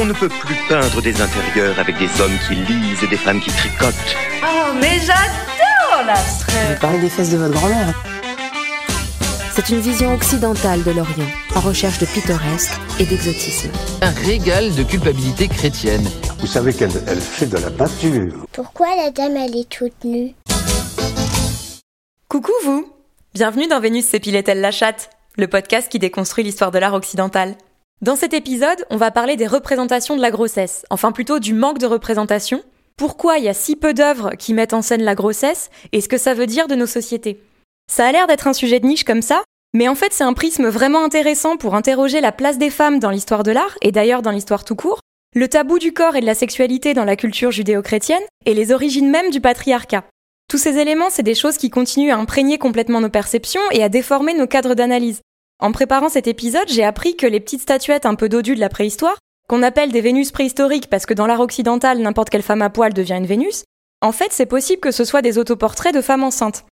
[0.00, 3.40] On ne peut plus peindre des intérieurs avec des hommes qui lisent et des femmes
[3.40, 3.94] qui tricotent.
[4.44, 8.00] Oh, mais j'adore l'abstrait Vous parlez des fesses de votre grand-mère.
[9.50, 11.26] C'est une vision occidentale de l'Orient,
[11.56, 13.70] en recherche de pittoresque et d'exotisme.
[14.00, 16.08] Un régal de culpabilité chrétienne.
[16.38, 18.46] Vous savez qu'elle elle fait de la peinture.
[18.52, 20.32] Pourquoi la dame elle est toute nue?
[22.28, 22.88] Coucou vous
[23.34, 27.56] Bienvenue dans Vénus s'épilait-elle la chatte, le podcast qui déconstruit l'histoire de l'art occidental.
[28.00, 31.78] Dans cet épisode, on va parler des représentations de la grossesse, enfin plutôt du manque
[31.78, 32.62] de représentation,
[32.96, 36.08] pourquoi il y a si peu d'œuvres qui mettent en scène la grossesse et ce
[36.08, 37.42] que ça veut dire de nos sociétés?
[37.90, 39.42] Ça a l'air d'être un sujet de niche comme ça,
[39.74, 43.10] mais en fait c'est un prisme vraiment intéressant pour interroger la place des femmes dans
[43.10, 45.00] l'histoire de l'art, et d'ailleurs dans l'histoire tout court,
[45.34, 49.10] le tabou du corps et de la sexualité dans la culture judéo-chrétienne, et les origines
[49.10, 50.04] même du patriarcat.
[50.48, 53.88] Tous ces éléments, c'est des choses qui continuent à imprégner complètement nos perceptions et à
[53.88, 55.20] déformer nos cadres d'analyse.
[55.60, 58.68] En préparant cet épisode, j'ai appris que les petites statuettes un peu dodues de la
[58.68, 62.70] préhistoire, qu'on appelle des Vénus préhistoriques parce que dans l'art occidental, n'importe quelle femme à
[62.70, 63.64] poil devient une Vénus,
[64.00, 66.64] en fait, c'est possible que ce soit des autoportraits de femmes enceintes.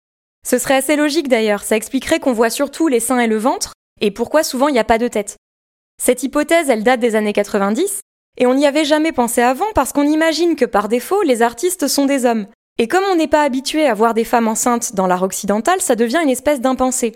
[0.46, 3.72] Ce serait assez logique d'ailleurs, ça expliquerait qu'on voit surtout les seins et le ventre,
[4.02, 5.38] et pourquoi souvent il n'y a pas de tête.
[6.02, 8.02] Cette hypothèse, elle date des années 90,
[8.36, 11.88] et on n'y avait jamais pensé avant parce qu'on imagine que par défaut, les artistes
[11.88, 12.46] sont des hommes.
[12.78, 15.94] Et comme on n'est pas habitué à voir des femmes enceintes dans l'art occidental, ça
[15.94, 17.14] devient une espèce d'impensé.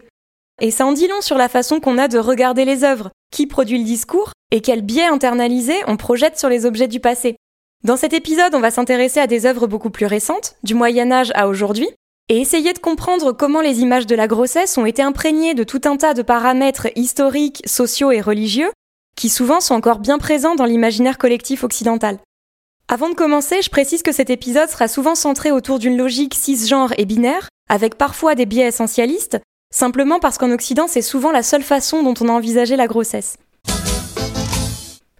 [0.61, 3.47] Et ça en dit long sur la façon qu'on a de regarder les œuvres, qui
[3.47, 7.37] produit le discours, et quel biais internalisé on projette sur les objets du passé.
[7.84, 11.31] Dans cet épisode, on va s'intéresser à des œuvres beaucoup plus récentes, du Moyen Âge
[11.34, 11.88] à aujourd'hui,
[12.28, 15.81] et essayer de comprendre comment les images de la grossesse ont été imprégnées de tout
[15.84, 18.71] un tas de paramètres historiques, sociaux et religieux,
[19.16, 22.19] qui souvent sont encore bien présents dans l'imaginaire collectif occidental.
[22.88, 26.94] Avant de commencer, je précise que cet épisode sera souvent centré autour d'une logique cisgenre
[26.99, 29.38] et binaire, avec parfois des biais essentialistes,
[29.71, 33.37] simplement parce qu'en Occident, c'est souvent la seule façon dont on a envisagé la grossesse.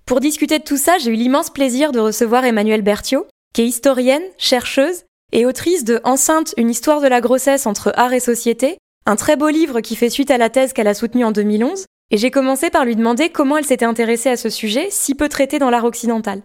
[0.07, 3.67] Pour discuter de tout ça, j'ai eu l'immense plaisir de recevoir Emmanuelle Berthiaud, qui est
[3.67, 8.79] historienne, chercheuse et autrice de Enceinte, une histoire de la grossesse entre art et société,
[9.05, 11.85] un très beau livre qui fait suite à la thèse qu'elle a soutenue en 2011,
[12.11, 15.29] et j'ai commencé par lui demander comment elle s'était intéressée à ce sujet, si peu
[15.29, 16.43] traité dans l'art occidental.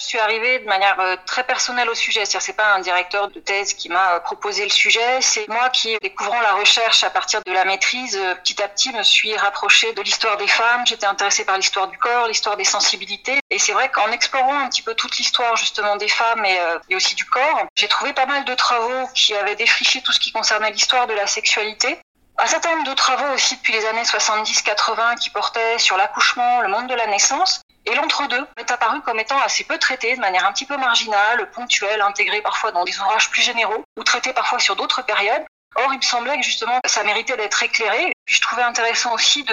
[0.00, 3.26] Je suis arrivée de manière euh, très personnelle au sujet, c'est-à-dire c'est pas un directeur
[3.32, 7.10] de thèse qui m'a euh, proposé le sujet, c'est moi qui, découvrant la recherche à
[7.10, 10.86] partir de la maîtrise, euh, petit à petit me suis rapprochée de l'histoire des femmes.
[10.86, 14.68] J'étais intéressée par l'histoire du corps, l'histoire des sensibilités, et c'est vrai qu'en explorant un
[14.68, 16.60] petit peu toute l'histoire justement des femmes et,
[16.90, 20.20] et aussi du corps, j'ai trouvé pas mal de travaux qui avaient défriché tout ce
[20.20, 21.98] qui concernait l'histoire de la sexualité
[22.40, 26.68] un certain nombre de travaux aussi depuis les années 70-80 qui portaient sur l'accouchement, le
[26.68, 27.62] monde de la naissance.
[27.90, 31.50] Et l'entre-deux est apparu comme étant assez peu traité, de manière un petit peu marginale,
[31.52, 35.44] ponctuelle, intégrée parfois dans des ouvrages plus généraux, ou traité parfois sur d'autres périodes.
[35.76, 38.12] Or, il me semblait que justement, ça méritait d'être éclairé.
[38.26, 39.46] Je trouvais intéressant aussi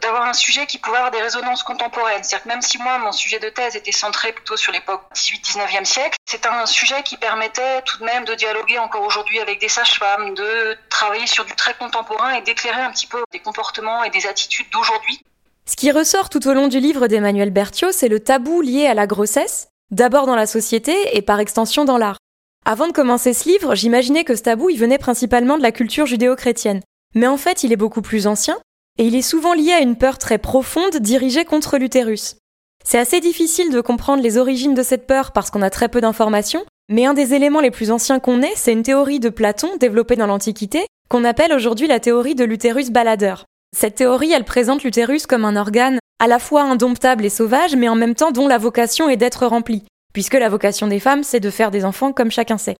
[0.00, 2.22] d'avoir un sujet qui pouvait avoir des résonances contemporaines.
[2.22, 5.84] C'est-à-dire que même si moi, mon sujet de thèse était centré plutôt sur l'époque 18-19e
[5.84, 9.68] siècle, c'est un sujet qui permettait tout de même de dialoguer encore aujourd'hui avec des
[9.68, 14.10] sages-femmes, de travailler sur du très contemporain et d'éclairer un petit peu des comportements et
[14.10, 15.22] des attitudes d'aujourd'hui.
[15.66, 18.94] Ce qui ressort tout au long du livre d'Emmanuel Berthiaud, c'est le tabou lié à
[18.94, 22.18] la grossesse, d'abord dans la société et par extension dans l'art.
[22.66, 26.06] Avant de commencer ce livre, j'imaginais que ce tabou il venait principalement de la culture
[26.06, 26.82] judéo-chrétienne.
[27.14, 28.58] Mais en fait, il est beaucoup plus ancien,
[28.98, 32.36] et il est souvent lié à une peur très profonde dirigée contre l'utérus.
[32.84, 36.02] C'est assez difficile de comprendre les origines de cette peur parce qu'on a très peu
[36.02, 39.76] d'informations, mais un des éléments les plus anciens qu'on ait, c'est une théorie de Platon
[39.78, 43.46] développée dans l'Antiquité, qu'on appelle aujourd'hui la théorie de l'utérus baladeur.
[43.74, 47.88] Cette théorie, elle présente l'utérus comme un organe à la fois indomptable et sauvage, mais
[47.88, 49.82] en même temps dont la vocation est d'être rempli,
[50.12, 52.76] puisque la vocation des femmes, c'est de faire des enfants comme chacun sait.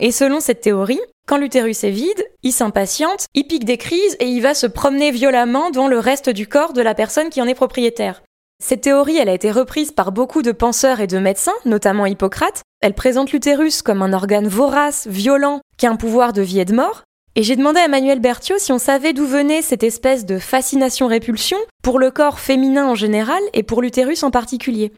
[0.00, 4.26] Et selon cette théorie, quand l'utérus est vide, il s'impatiente, il pique des crises et
[4.26, 7.46] il va se promener violemment dans le reste du corps de la personne qui en
[7.46, 8.22] est propriétaire.
[8.64, 12.62] Cette théorie, elle a été reprise par beaucoup de penseurs et de médecins, notamment Hippocrate.
[12.80, 16.64] Elle présente l'utérus comme un organe vorace, violent, qui a un pouvoir de vie et
[16.64, 17.02] de mort,
[17.38, 21.56] et j'ai demandé à Emmanuel Berthiaud si on savait d'où venait cette espèce de fascination-répulsion
[21.84, 24.90] pour le corps féminin en général et pour l'utérus en particulier.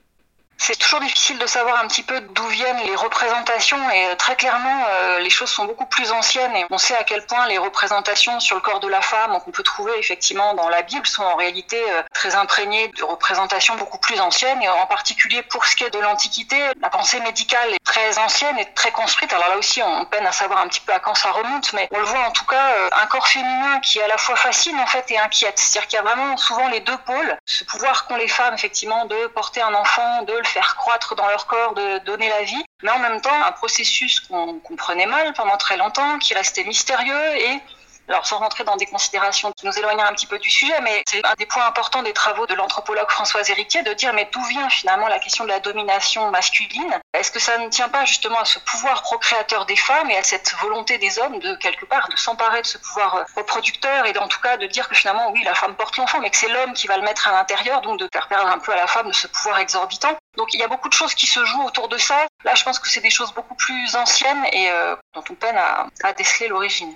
[0.62, 4.36] C'est toujours difficile de savoir un petit peu d'où viennent les représentations et euh, très
[4.36, 7.56] clairement euh, les choses sont beaucoup plus anciennes et on sait à quel point les
[7.56, 11.22] représentations sur le corps de la femme qu'on peut trouver effectivement dans la Bible sont
[11.22, 15.74] en réalité euh, très imprégnées de représentations beaucoup plus anciennes et en particulier pour ce
[15.74, 19.32] qui est de l'Antiquité, la pensée médicale est très ancienne et très construite.
[19.32, 21.88] Alors là aussi on peine à savoir un petit peu à quand ça remonte mais
[21.90, 24.86] on le voit en tout cas un corps féminin qui à la fois fascine en
[24.86, 25.58] fait et inquiète.
[25.58, 29.06] C'est-à-dire qu'il y a vraiment souvent les deux pôles, ce pouvoir qu'ont les femmes effectivement
[29.06, 32.64] de porter un enfant, de le faire croître dans leur corps, de donner la vie,
[32.82, 37.36] mais en même temps un processus qu'on comprenait mal pendant très longtemps, qui restait mystérieux
[37.36, 37.60] et
[38.10, 41.02] alors sans rentrer dans des considérations qui nous éloignent un petit peu du sujet, mais
[41.08, 44.42] c'est un des points importants des travaux de l'anthropologue Françoise Héritier de dire mais d'où
[44.46, 47.00] vient finalement la question de la domination masculine?
[47.14, 50.24] Est-ce que ça ne tient pas justement à ce pouvoir procréateur des femmes et à
[50.24, 54.26] cette volonté des hommes de quelque part de s'emparer de ce pouvoir reproducteur et en
[54.26, 56.72] tout cas de dire que finalement oui la femme porte l'enfant mais que c'est l'homme
[56.72, 59.12] qui va le mettre à l'intérieur donc de faire perdre un peu à la femme
[59.12, 60.16] ce pouvoir exorbitant?
[60.36, 62.26] Donc il y a beaucoup de choses qui se jouent autour de ça.
[62.44, 65.58] Là je pense que c'est des choses beaucoup plus anciennes et euh, dont on peine
[66.02, 66.92] à déceler l'origine.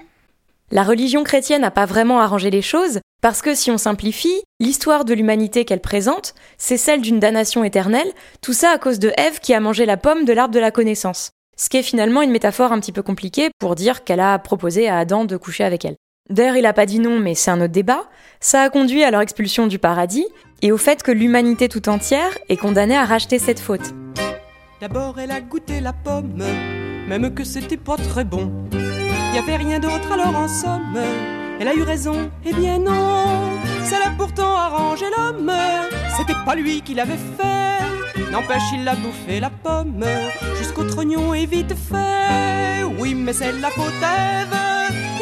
[0.75, 5.05] La religion chrétienne n'a pas vraiment arrangé les choses, parce que si on simplifie, l'histoire
[5.05, 8.11] de l'humanité qu'elle présente, c'est celle d'une damnation éternelle,
[8.43, 10.73] tout ça à cause de Ève qui a mangé la pomme de l'arbre de la
[10.73, 11.31] connaissance.
[11.57, 14.89] Ce qui est finalement une métaphore un petit peu compliquée pour dire qu'elle a proposé
[14.89, 15.95] à Adam de coucher avec elle.
[16.29, 18.09] D'ailleurs, il a pas dit non, mais c'est un autre débat.
[18.41, 20.27] Ça a conduit à leur expulsion du paradis
[20.61, 23.95] et au fait que l'humanité tout entière est condamnée à racheter cette faute.
[24.81, 26.43] D'abord, elle a goûté la pomme,
[27.07, 28.51] même que c'était pas très bon.
[29.35, 30.97] Y avait rien d'autre alors en somme.
[31.59, 33.27] Elle a eu raison, eh bien non.
[33.83, 35.53] Ça l'a pourtant arrangé l'homme.
[36.17, 38.31] C'était pas lui qui l'avait fait.
[38.31, 40.05] N'empêche, il a bouffé la pomme
[40.57, 42.85] jusqu'au trognon et vite fait.
[42.99, 43.93] Oui, mais c'est la faute.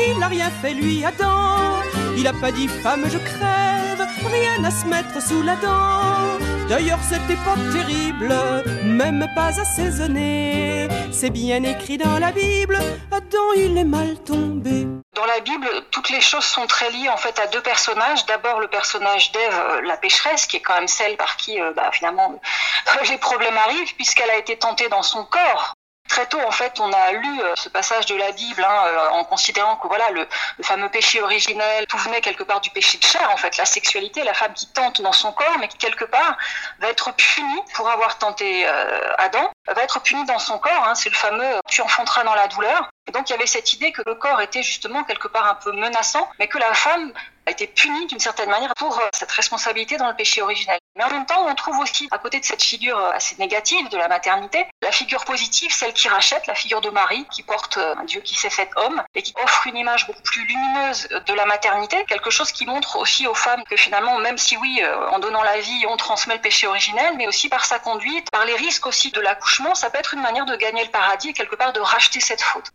[0.08, 1.80] Il n'a rien fait, lui, Adam.
[2.16, 4.06] Il a pas dit femme, je crève.
[4.30, 6.61] Rien à se mettre sous la dent.
[6.72, 8.34] D'ailleurs, c'était pas terrible,
[8.82, 10.88] même pas assaisonné.
[11.12, 12.78] C'est bien écrit dans la Bible,
[13.10, 14.86] Adam il est mal tombé.
[15.14, 18.24] Dans la Bible, toutes les choses sont très liées en fait à deux personnages.
[18.24, 21.90] D'abord le personnage d'Ève, la pécheresse, qui est quand même celle par qui euh, bah,
[21.92, 22.40] finalement
[23.10, 25.74] les problèmes arrivent, puisqu'elle a été tentée dans son corps
[26.12, 29.08] très tôt, en fait, on a lu euh, ce passage de la Bible hein, euh,
[29.12, 30.28] en considérant que voilà le,
[30.60, 34.22] fameux péché originel, tout venait quelque part du péché de chair, en fait, la sexualité,
[34.22, 36.36] la femme qui tente dans son corps, mais qui quelque part
[36.80, 40.84] va être punie pour avoir tenté euh, Adam, va être punie dans son corps.
[40.86, 42.90] Hein, c'est le fameux tu enfanteras dans la douleur.
[43.14, 45.72] Donc il y avait cette idée que le corps était justement quelque part un peu
[45.72, 47.10] menaçant, mais que la femme
[47.46, 50.78] a été punie d'une certaine manière pour cette responsabilité dans le péché originel.
[50.96, 53.96] Mais en même temps, on trouve aussi, à côté de cette figure assez négative de
[53.96, 58.04] la maternité, la figure positive, celle qui rachète, la figure de Marie, qui porte un
[58.04, 61.46] Dieu qui s'est fait homme et qui offre une image beaucoup plus lumineuse de la
[61.46, 65.42] maternité, quelque chose qui montre aussi aux femmes que finalement, même si oui, en donnant
[65.42, 68.86] la vie, on transmet le péché originel, mais aussi par sa conduite, par les risques
[68.86, 71.72] aussi de l'accouchement, ça peut être une manière de gagner le paradis et quelque part
[71.72, 72.66] de racheter cette faute.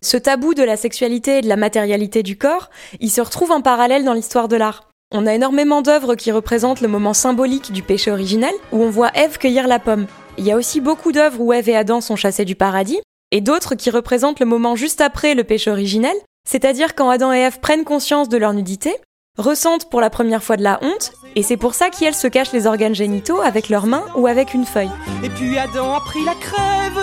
[0.00, 3.60] Ce tabou de la sexualité et de la matérialité du corps, il se retrouve en
[3.60, 4.87] parallèle dans l'histoire de l'art.
[5.10, 9.10] On a énormément d'œuvres qui représentent le moment symbolique du péché originel, où on voit
[9.14, 10.06] Ève cueillir la pomme.
[10.36, 13.00] Il y a aussi beaucoup d'œuvres où Ève et Adam sont chassés du paradis,
[13.30, 16.14] et d'autres qui représentent le moment juste après le péché originel,
[16.46, 18.94] c'est-à-dire quand Adam et Ève prennent conscience de leur nudité,
[19.38, 22.52] ressentent pour la première fois de la honte, et c'est pour ça qu'elles se cachent
[22.52, 24.90] les organes génitaux avec leurs mains ou avec une feuille.
[25.24, 27.02] Et puis Adam a pris la crève,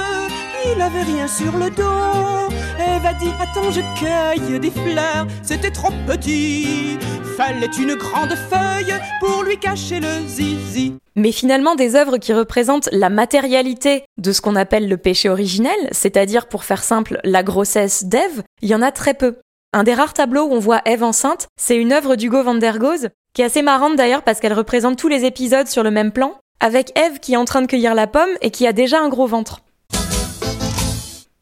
[0.75, 2.53] il avait rien sur le dos.
[2.77, 6.99] Ève a dit Attends, je cueille des fleurs, c'était trop petit.
[7.37, 10.93] Fallait une grande feuille pour lui cacher le zizi.
[11.17, 15.75] Mais finalement, des œuvres qui représentent la matérialité de ce qu'on appelle le péché originel,
[15.91, 19.35] c'est-à-dire pour faire simple la grossesse d'Ève, il y en a très peu.
[19.73, 22.79] Un des rares tableaux où on voit Ève enceinte, c'est une œuvre d'Hugo van der
[22.79, 26.13] Goes, qui est assez marrante d'ailleurs parce qu'elle représente tous les épisodes sur le même
[26.13, 29.01] plan, avec Ève qui est en train de cueillir la pomme et qui a déjà
[29.01, 29.59] un gros ventre.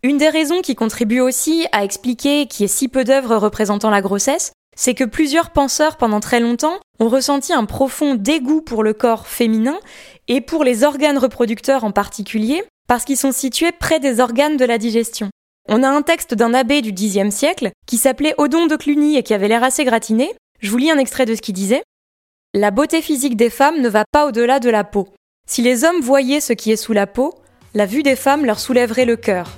[0.01, 3.91] Une des raisons qui contribue aussi à expliquer qu'il y ait si peu d'œuvres représentant
[3.91, 8.83] la grossesse, c'est que plusieurs penseurs pendant très longtemps ont ressenti un profond dégoût pour
[8.83, 9.79] le corps féminin
[10.27, 14.65] et pour les organes reproducteurs en particulier, parce qu'ils sont situés près des organes de
[14.65, 15.29] la digestion.
[15.69, 19.23] On a un texte d'un abbé du Xe siècle qui s'appelait Odon de Cluny et
[19.23, 20.33] qui avait l'air assez gratiné.
[20.59, 21.83] Je vous lis un extrait de ce qu'il disait.
[22.53, 25.07] La beauté physique des femmes ne va pas au-delà de la peau.
[25.47, 27.33] Si les hommes voyaient ce qui est sous la peau,
[27.73, 29.57] la vue des femmes leur soulèverait le cœur.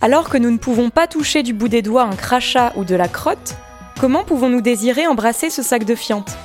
[0.00, 2.96] Alors que nous ne pouvons pas toucher du bout des doigts un crachat ou de
[2.96, 3.54] la crotte,
[4.02, 6.36] comment pouvons-nous désirer embrasser ce sac de fientes?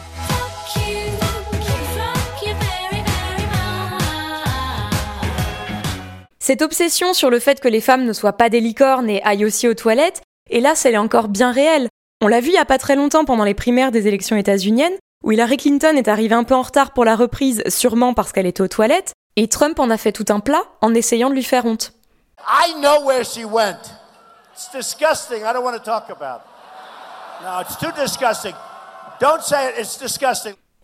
[6.38, 9.44] Cette obsession sur le fait que les femmes ne soient pas des licornes et aillent
[9.44, 10.22] aussi aux toilettes,
[10.52, 11.90] hélas, elle est encore bien réelle.
[12.24, 14.94] On l'a vu il y a pas très longtemps pendant les primaires des élections états-uniennes,
[15.24, 18.46] où Hillary Clinton est arrivée un peu en retard pour la reprise, sûrement parce qu'elle
[18.46, 21.44] était aux toilettes, Et Trump en a fait tout un plat en essayant de lui
[21.44, 21.94] faire honte.
[22.40, 23.82] I know where she went.
[24.54, 25.42] It's disgusting.
[25.42, 26.57] I don't want to talk about it.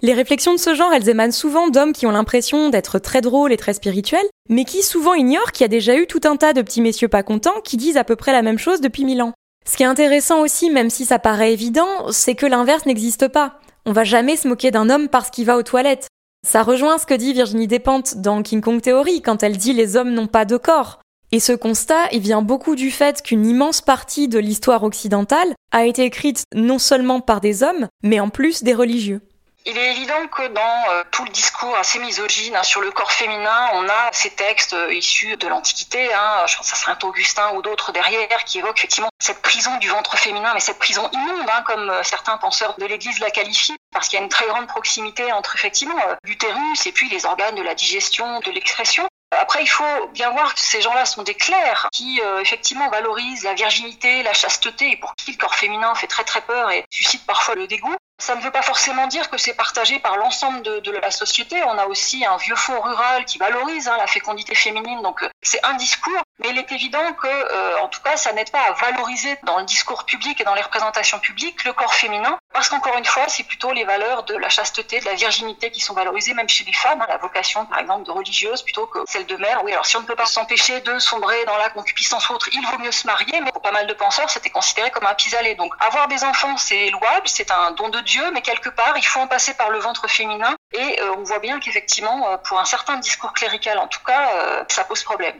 [0.02, 3.54] Les réflexions de ce genre, elles émanent souvent d'hommes qui ont l'impression d'être très drôles
[3.54, 6.54] et très spirituels, mais qui souvent ignorent qu'il y a déjà eu tout un tas
[6.54, 9.22] de petits messieurs pas contents qui disent à peu près la même chose depuis mille
[9.22, 9.34] ans.
[9.66, 13.60] Ce qui est intéressant aussi, même si ça paraît évident, c'est que l'inverse n'existe pas.
[13.86, 16.08] On va jamais se moquer d'un homme parce qu'il va aux toilettes.
[16.46, 19.96] Ça rejoint ce que dit Virginie Despentes dans King Kong Theory quand elle dit les
[19.96, 21.00] hommes n'ont pas de corps.
[21.34, 25.86] Et ce constat, il vient beaucoup du fait qu'une immense partie de l'histoire occidentale a
[25.86, 29.20] été écrite non seulement par des hommes, mais en plus des religieux.
[29.66, 33.12] Il est évident que dans euh, tout le discours assez misogyne hein, sur le corps
[33.12, 37.56] féminin, on a ces textes euh, issus de l'Antiquité, hein, je pense à Saint Augustin
[37.56, 41.50] ou d'autres derrière, qui évoquent effectivement cette prison du ventre féminin, mais cette prison immonde,
[41.50, 44.46] hein, comme euh, certains penseurs de l'Église la qualifient, parce qu'il y a une très
[44.46, 49.08] grande proximité entre effectivement l'utérus et puis les organes de la digestion, de l'excrétion.
[49.40, 53.54] Après, il faut bien voir que ces gens-là sont des clercs qui, effectivement, valorisent la
[53.54, 57.26] virginité, la chasteté, et pour qui le corps féminin fait très très peur et suscite
[57.26, 57.96] parfois le dégoût.
[58.20, 61.62] Ça ne veut pas forcément dire que c'est partagé par l'ensemble de, de, la société.
[61.64, 65.30] On a aussi un vieux fond rural qui valorise hein, la fécondité féminine, donc euh,
[65.42, 68.62] c'est un discours, mais il est évident que, euh, en tout cas, ça n'aide pas
[68.62, 72.70] à valoriser dans le discours public et dans les représentations publiques le corps féminin, parce
[72.70, 75.94] qu'encore une fois, c'est plutôt les valeurs de la chasteté, de la virginité qui sont
[75.94, 79.26] valorisées, même chez les femmes, hein, la vocation, par exemple, de religieuse plutôt que celle
[79.26, 79.64] de mère.
[79.64, 82.66] Oui, alors si on ne peut pas s'empêcher de sombrer dans la concupiscence autre, il
[82.66, 85.56] vaut mieux se marier, mais pour pas mal de penseurs, c'était considéré comme un pis-aller.
[85.56, 89.06] Donc avoir des enfants, c'est louable, c'est un don de Dieu, mais quelque part, il
[89.06, 90.56] faut en passer par le ventre féminin.
[90.72, 94.66] Et euh, on voit bien qu'effectivement, euh, pour un certain discours clérical, en tout cas,
[94.68, 95.36] ça pose problème.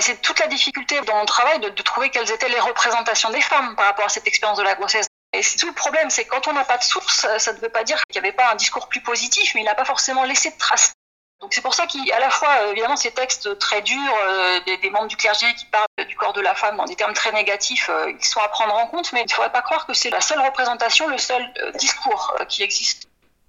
[0.00, 3.74] C'est toute la difficulté dans mon travail de, trouver quelles étaient les représentations des femmes
[3.76, 5.06] par rapport à cette expérience de la grossesse.
[5.32, 7.84] Et tout le problème, c'est quand on n'a pas de source, ça ne veut pas
[7.84, 10.50] dire qu'il n'y avait pas un discours plus positif, mais il n'a pas forcément laissé
[10.50, 10.94] de traces.
[11.40, 14.90] Donc c'est pour ça qu'à la fois, euh, évidemment, ces textes très durs euh, des,
[14.90, 17.88] membres du clergé qui parlent du corps de la femme dans des termes très négatifs,
[17.90, 20.10] euh, ils sont à prendre en compte, mais il ne faudrait pas croire que c'est
[20.10, 23.07] la seule représentation, le seul discours qui existe.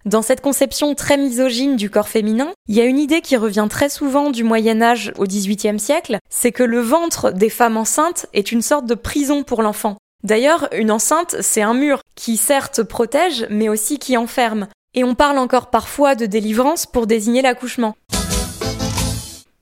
[0.09, 3.67] Dans cette conception très misogyne du corps féminin, il y a une idée qui revient
[3.69, 8.25] très souvent du Moyen Âge au XVIIIe siècle, c'est que le ventre des femmes enceintes
[8.33, 9.97] est une sorte de prison pour l'enfant.
[10.23, 14.67] D'ailleurs, une enceinte, c'est un mur qui certes protège, mais aussi qui enferme.
[14.95, 17.95] Et on parle encore parfois de délivrance pour désigner l'accouchement.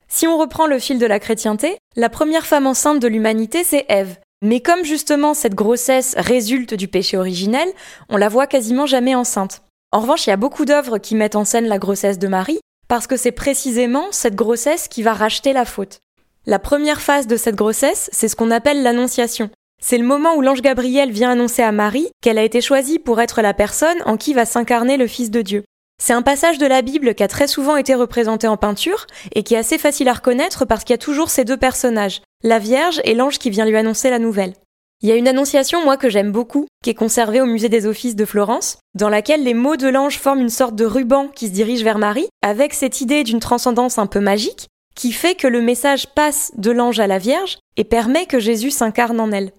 [0.08, 3.86] Si on reprend le fil de la chrétienté, la première femme enceinte de l'humanité, c'est
[3.89, 4.16] Ève.
[4.42, 7.68] Mais comme justement cette grossesse résulte du péché originel,
[8.08, 9.62] on la voit quasiment jamais enceinte.
[9.91, 12.60] En revanche, il y a beaucoup d'œuvres qui mettent en scène la grossesse de Marie,
[12.89, 16.00] parce que c'est précisément cette grossesse qui va racheter la faute.
[16.46, 19.50] La première phase de cette grossesse, c'est ce qu'on appelle l'annonciation.
[19.82, 23.22] C'est le moment où l'ange Gabriel vient annoncer à Marie qu'elle a été choisie pour
[23.22, 25.63] être la personne en qui va s'incarner le Fils de Dieu.
[26.01, 29.44] C'est un passage de la Bible qui a très souvent été représenté en peinture et
[29.44, 32.60] qui est assez facile à reconnaître parce qu'il y a toujours ces deux personnages, la
[32.60, 34.53] Vierge et l'ange qui vient lui annoncer la nouvelle.
[35.01, 37.86] Il y a une annonciation, moi, que j'aime beaucoup, qui est conservée au musée des
[37.86, 41.48] offices de Florence, dans laquelle les mots de l'ange forment une sorte de ruban qui
[41.48, 45.46] se dirige vers Marie, avec cette idée d'une transcendance un peu magique, qui fait que
[45.48, 49.51] le message passe de l'ange à la Vierge et permet que Jésus s'incarne en elle.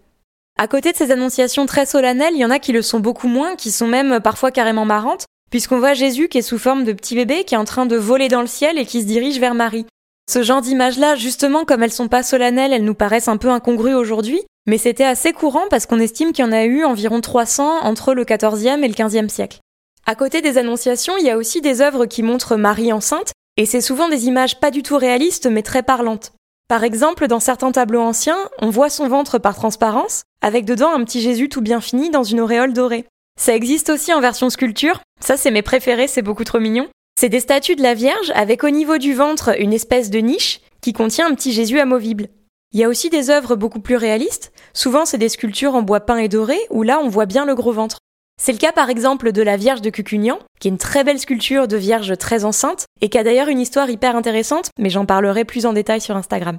[0.58, 3.28] À côté de ces annonciations très solennelles, il y en a qui le sont beaucoup
[3.28, 6.92] moins, qui sont même parfois carrément marrantes, puisqu'on voit Jésus qui est sous forme de
[6.92, 9.38] petit bébé qui est en train de voler dans le ciel et qui se dirige
[9.38, 9.86] vers Marie.
[10.28, 13.94] Ce genre d'images-là, justement, comme elles sont pas solennelles, elles nous paraissent un peu incongrues
[13.94, 17.80] aujourd'hui, mais c'était assez courant parce qu'on estime qu'il y en a eu environ 300
[17.84, 19.60] entre le XIVe et le XVe siècle.
[20.06, 23.64] À côté des annonciations, il y a aussi des œuvres qui montrent Marie enceinte, et
[23.64, 26.32] c'est souvent des images pas du tout réalistes mais très parlantes.
[26.68, 31.02] Par exemple, dans certains tableaux anciens, on voit son ventre par transparence, avec dedans un
[31.02, 33.06] petit Jésus tout bien fini dans une auréole dorée.
[33.40, 36.88] Ça existe aussi en version sculpture, ça c'est mes préférés, c'est beaucoup trop mignon.
[37.18, 40.60] C'est des statues de la Vierge avec au niveau du ventre une espèce de niche
[40.82, 42.28] qui contient un petit Jésus amovible.
[42.72, 46.00] Il y a aussi des œuvres beaucoup plus réalistes, souvent c'est des sculptures en bois
[46.00, 47.98] peint et doré, où là on voit bien le gros ventre.
[48.40, 51.18] C'est le cas par exemple de la Vierge de Cucugnan, qui est une très belle
[51.18, 55.06] sculpture de Vierge très enceinte, et qui a d'ailleurs une histoire hyper intéressante, mais j'en
[55.06, 56.58] parlerai plus en détail sur Instagram.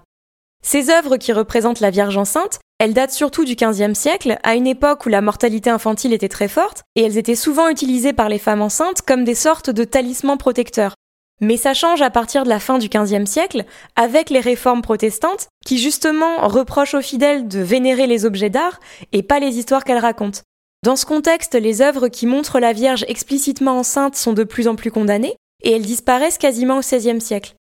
[0.66, 4.68] Ces œuvres qui représentent la Vierge enceinte, elles datent surtout du XVe siècle, à une
[4.68, 8.40] époque où la mortalité infantile était très forte, et elles étaient souvent utilisées par les
[8.40, 10.96] femmes enceintes comme des sortes de talismans protecteurs.
[11.42, 13.66] Mais ça change à partir de la fin du XVe siècle,
[13.96, 18.80] avec les réformes protestantes, qui justement reprochent aux fidèles de vénérer les objets d'art
[19.14, 20.42] et pas les histoires qu'elles racontent.
[20.84, 24.76] Dans ce contexte, les œuvres qui montrent la Vierge explicitement enceinte sont de plus en
[24.76, 27.56] plus condamnées, et elles disparaissent quasiment au XVIe siècle.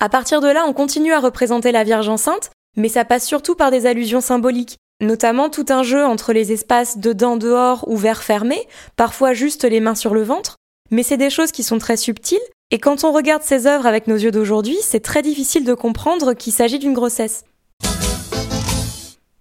[0.00, 3.54] À partir de là, on continue à représenter la Vierge enceinte, mais ça passe surtout
[3.54, 9.34] par des allusions symboliques, notamment tout un jeu entre les espaces dedans-dehors ouverts fermés, parfois
[9.34, 10.56] juste les mains sur le ventre,
[10.90, 12.38] mais c'est des choses qui sont très subtiles
[12.74, 16.32] Et quand on regarde ces œuvres avec nos yeux d'aujourd'hui, c'est très difficile de comprendre
[16.32, 17.44] qu'il s'agit d'une grossesse.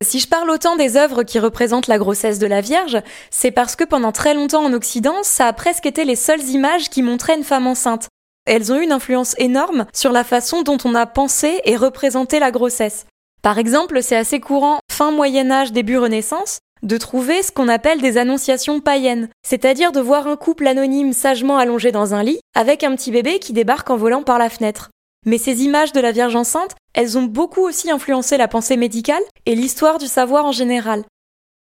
[0.02, 2.98] Si je parle autant des œuvres qui représentent la grossesse de la Vierge,
[3.30, 6.90] c'est parce que pendant très longtemps en Occident, ça a presque été les seules images
[6.90, 8.10] qui montraient une femme enceinte.
[8.46, 12.38] Elles ont eu une influence énorme sur la façon dont on a pensé et représenté
[12.38, 13.06] la grossesse.
[13.42, 18.02] Par exemple, c'est assez courant, fin Moyen Âge, début Renaissance, de trouver ce qu'on appelle
[18.02, 22.84] des annonciations païennes, c'est-à-dire de voir un couple anonyme sagement allongé dans un lit, avec
[22.84, 24.90] un petit bébé qui débarque en volant par la fenêtre.
[25.26, 29.22] Mais ces images de la Vierge enceinte, elles ont beaucoup aussi influencé la pensée médicale
[29.46, 31.04] et l'histoire du savoir en général.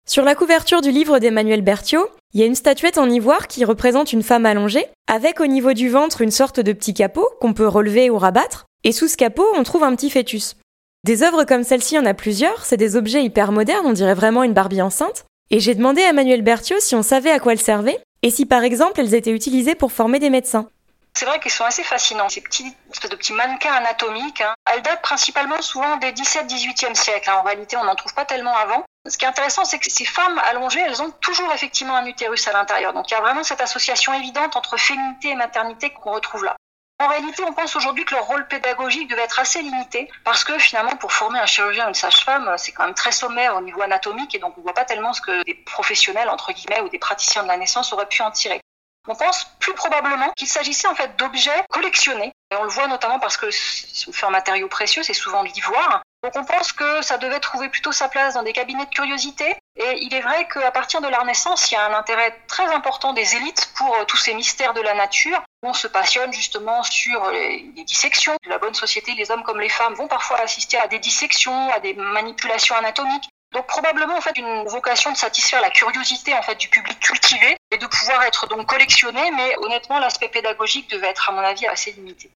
[0.10, 3.63] Sur la couverture du livre d'Emmanuel Berthiaud, il y a une statuette en ivoire qui
[3.63, 7.54] représente une femme allongée, avec au niveau du ventre une sorte de petit capot qu'on
[7.54, 10.56] peut relever ou rabattre, et sous ce capot on trouve un petit fœtus.
[11.03, 14.43] Des œuvres comme celle-ci, en a plusieurs, c'est des objets hyper modernes, on dirait vraiment
[14.43, 17.60] une Barbie enceinte, et j'ai demandé à Emmanuel Berthiaud si on savait à quoi elles
[17.60, 20.70] servaient, et si par exemple elles étaient utilisées pour former des médecins.
[21.15, 24.41] C'est vrai qu'ils sont assez fascinants, ces petits, espèces de petits mannequins anatomiques.
[24.41, 24.53] Hein.
[24.72, 27.29] Elles datent principalement souvent des 17-18e siècle.
[27.29, 27.39] Hein.
[27.39, 28.86] En réalité, on n'en trouve pas tellement avant.
[29.10, 32.48] Ce qui est intéressant, c'est que ces femmes allongées, elles ont toujours effectivement un utérus
[32.48, 32.93] à l'intérieur.
[32.93, 36.55] Donc il y a vraiment cette association évidente entre féminité et maternité qu'on retrouve là.
[37.01, 40.60] En réalité, on pense aujourd'hui que leur rôle pédagogique devait être assez limité parce que
[40.60, 43.81] finalement, pour former un chirurgien ou une sage-femme, c'est quand même très sommaire au niveau
[43.81, 47.00] anatomique et donc on voit pas tellement ce que des professionnels, entre guillemets, ou des
[47.00, 48.62] praticiens de la naissance auraient pu en tirer.
[49.08, 52.31] On pense plus probablement qu'il s'agissait en fait d'objets collectionnés.
[52.51, 56.03] Et on le voit notamment parce que c'est fait en matériaux précieux, c'est souvent l'ivoire.
[56.22, 59.58] Donc on pense que ça devait trouver plutôt sa place dans des cabinets de curiosité.
[59.75, 62.67] Et il est vrai qu'à partir de la Renaissance, il y a un intérêt très
[62.67, 65.41] important des élites pour euh, tous ces mystères de la nature.
[65.63, 68.36] On se passionne justement sur les, dissections.
[68.48, 71.80] La bonne société, les hommes comme les femmes vont parfois assister à des dissections, à
[71.80, 73.30] des manipulations anatomiques.
[73.51, 77.58] Donc probablement en fait une vocation de satisfaire la curiosité en fait du public cultivé
[77.70, 81.68] et de pouvoir être donc collectionné, mais honnêtement l'aspect pédagogique devait être à mon avis
[81.68, 82.32] assez limité.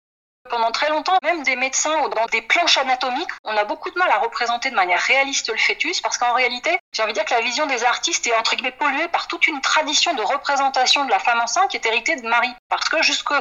[0.50, 4.12] Pendant très longtemps, même des médecins dans des planches anatomiques, on a beaucoup de mal
[4.12, 7.34] à représenter de manière réaliste le fœtus parce qu'en réalité, j'ai envie de dire que
[7.34, 11.10] la vision des artistes est entre guillemets polluée par toute une tradition de représentation de
[11.10, 12.54] la femme enceinte qui est héritée de Marie.
[12.70, 13.36] Parce que jusqu'au,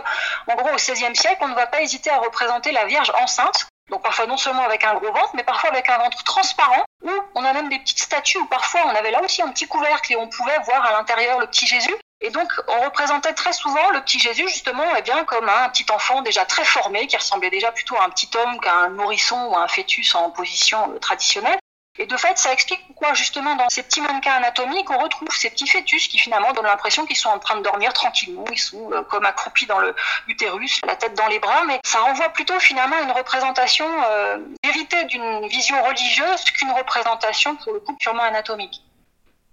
[0.46, 3.66] en gros, au XVIe siècle, on ne va pas hésiter à représenter la Vierge enceinte
[3.90, 7.10] donc parfois non seulement avec un gros ventre, mais parfois avec un ventre transparent, où
[7.34, 10.14] on a même des petites statues où parfois on avait là aussi un petit couvercle
[10.14, 11.94] et on pouvait voir à l'intérieur le petit Jésus.
[12.22, 15.86] Et donc on représentait très souvent le petit Jésus justement eh bien, comme un petit
[15.90, 19.48] enfant déjà très formé, qui ressemblait déjà plutôt à un petit homme qu'à un nourrisson
[19.48, 21.58] ou un fœtus en position traditionnelle.
[21.98, 25.50] Et de fait, ça explique pourquoi justement dans ces petits mannequins anatomiques, on retrouve ces
[25.50, 28.90] petits fœtus qui finalement donnent l'impression qu'ils sont en train de dormir tranquillement, ils sont
[28.92, 29.94] euh, comme accroupis dans le
[30.26, 34.38] utérus, la tête dans les bras, mais ça renvoie plutôt finalement à une représentation euh,
[34.62, 38.80] héritée d'une vision religieuse qu'une représentation pour le coup purement anatomique.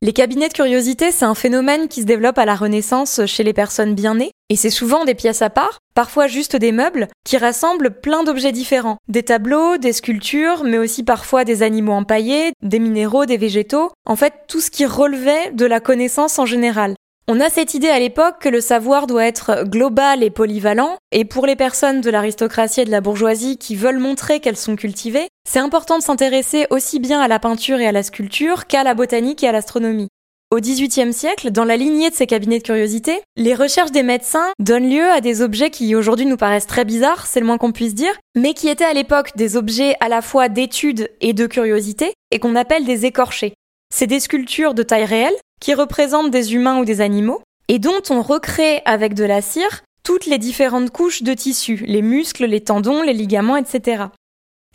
[0.02, 3.52] Les cabinets de curiosité, c'est un phénomène qui se développe à la Renaissance chez les
[3.52, 7.36] personnes bien nées, et c'est souvent des pièces à part, parfois juste des meubles, qui
[7.36, 8.96] rassemblent plein d'objets différents.
[9.10, 14.16] Des tableaux, des sculptures, mais aussi parfois des animaux empaillés, des minéraux, des végétaux, en
[14.16, 16.96] fait tout ce qui relevait de la connaissance en général.
[17.32, 21.26] On a cette idée à l'époque que le savoir doit être global et polyvalent, et
[21.26, 25.28] pour les personnes de l'aristocratie et de la bourgeoisie qui veulent montrer qu'elles sont cultivées,
[25.48, 28.96] c'est important de s'intéresser aussi bien à la peinture et à la sculpture qu'à la
[28.96, 30.08] botanique et à l'astronomie.
[30.50, 34.48] Au XVIIIe siècle, dans la lignée de ces cabinets de curiosité, les recherches des médecins
[34.58, 37.72] donnent lieu à des objets qui aujourd'hui nous paraissent très bizarres, c'est le moins qu'on
[37.72, 41.46] puisse dire, mais qui étaient à l'époque des objets à la fois d'étude et de
[41.46, 43.54] curiosité, et qu'on appelle des écorchés.
[43.94, 48.02] C'est des sculptures de taille réelle qui représentent des humains ou des animaux et dont
[48.10, 52.62] on recrée avec de la cire toutes les différentes couches de tissu, les muscles, les
[52.62, 54.06] tendons, les ligaments, etc.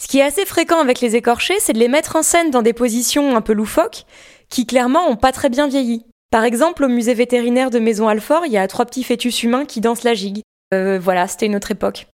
[0.01, 2.63] Ce qui est assez fréquent avec les écorchés, c'est de les mettre en scène dans
[2.63, 4.05] des positions un peu loufoques,
[4.51, 6.05] qui clairement ont pas très bien vieilli.
[6.31, 9.65] Par exemple, au musée vétérinaire de Maison Alfort, il y a trois petits fœtus humains
[9.65, 10.43] qui dansent la gigue.
[10.73, 12.09] Euh, voilà, c'était une autre époque.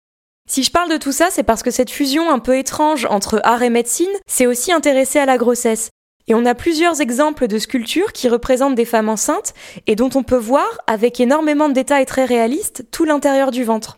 [0.49, 3.41] Si je parle de tout ça, c'est parce que cette fusion un peu étrange entre
[3.43, 5.89] art et médecine s'est aussi intéressée à la grossesse,
[6.27, 9.53] et on a plusieurs exemples de sculptures qui représentent des femmes enceintes
[9.87, 13.97] et dont on peut voir, avec énormément de détails très réalistes, tout l'intérieur du ventre.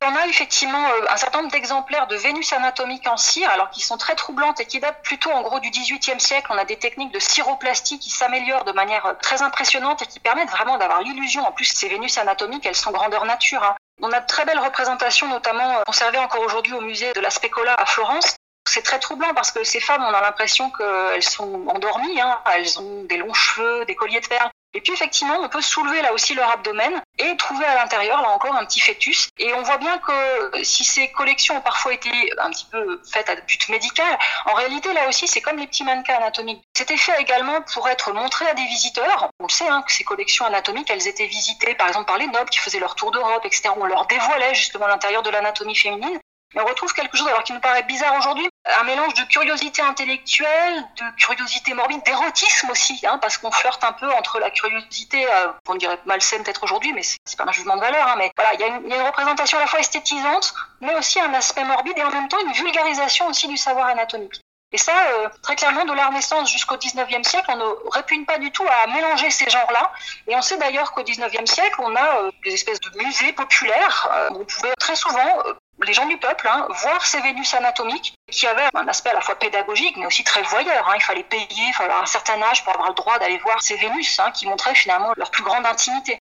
[0.00, 3.82] On a effectivement euh, un certain nombre d'exemplaires de Vénus anatomique en cire, alors qui
[3.82, 6.46] sont très troublantes et qui datent plutôt en gros du XVIIIe siècle.
[6.50, 10.20] On a des techniques de ciroplastie qui s'améliorent de manière euh, très impressionnante et qui
[10.20, 11.44] permettent vraiment d'avoir l'illusion.
[11.44, 13.62] En plus, ces Vénus anatomiques, elles sont grandeur nature.
[13.64, 13.74] Hein.
[14.00, 17.30] On a de très belles représentations, notamment euh, conservées encore aujourd'hui au musée de la
[17.30, 18.36] Specola à Florence,
[18.68, 22.20] c'est très troublant parce que ces femmes, on a l'impression qu'elles sont endormies.
[22.20, 22.40] Hein.
[22.54, 24.50] Elles ont des longs cheveux, des colliers de perles.
[24.74, 28.28] Et puis effectivement, on peut soulever là aussi leur abdomen et trouver à l'intérieur, là
[28.28, 29.28] encore, un petit fœtus.
[29.38, 33.30] Et on voit bien que si ces collections ont parfois été un petit peu faites
[33.30, 36.62] à but médical, en réalité, là aussi, c'est comme les petits mannequins anatomiques.
[36.76, 39.30] C'était fait également pour être montré à des visiteurs.
[39.40, 42.26] On le sait hein, que ces collections anatomiques, elles étaient visitées par exemple par les
[42.26, 43.70] nobles qui faisaient leur tour d'Europe, etc.
[43.76, 46.20] On leur dévoilait justement l'intérieur de l'anatomie féminine.
[46.54, 50.82] On retrouve quelque chose alors qui nous paraît bizarre aujourd'hui, un mélange de curiosité intellectuelle,
[50.96, 55.48] de curiosité morbide, d'érotisme aussi, hein, parce qu'on flirte un peu entre la curiosité, euh,
[55.68, 58.54] on dirait malsaine peut-être aujourd'hui, mais c'est pas un jugement de valeur, hein, mais voilà,
[58.54, 62.02] il y, a une représentation à la fois esthétisante, mais aussi un aspect morbide et
[62.02, 64.40] en même temps une vulgarisation aussi du savoir anatomique.
[64.72, 68.38] Et ça, euh, très clairement, de la Renaissance jusqu'au 19e siècle, on ne répugne pas
[68.38, 69.92] du tout à mélanger ces genres-là.
[70.26, 74.28] Et on sait d'ailleurs qu'au 19e siècle, on a euh, des espèces de musées populaires
[74.30, 75.42] où on pouvait très souvent
[75.86, 79.20] les gens du peuple, hein, voir ces Vénus anatomiques qui avaient un aspect à la
[79.20, 80.88] fois pédagogique mais aussi très voyeur.
[80.88, 80.94] Hein.
[80.96, 83.76] Il fallait payer, il fallait un certain âge pour avoir le droit d'aller voir ces
[83.76, 86.18] Vénus hein, qui montraient finalement leur plus grande intimité.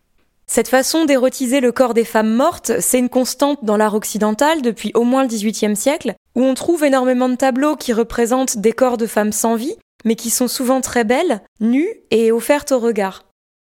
[0.47, 4.91] Cette façon d'érotiser le corps des femmes mortes, c'est une constante dans l'art occidental depuis
[4.93, 8.97] au moins le XVIIIe siècle, où on trouve énormément de tableaux qui représentent des corps
[8.97, 13.23] de femmes sans vie, mais qui sont souvent très belles, nues et offertes au regard.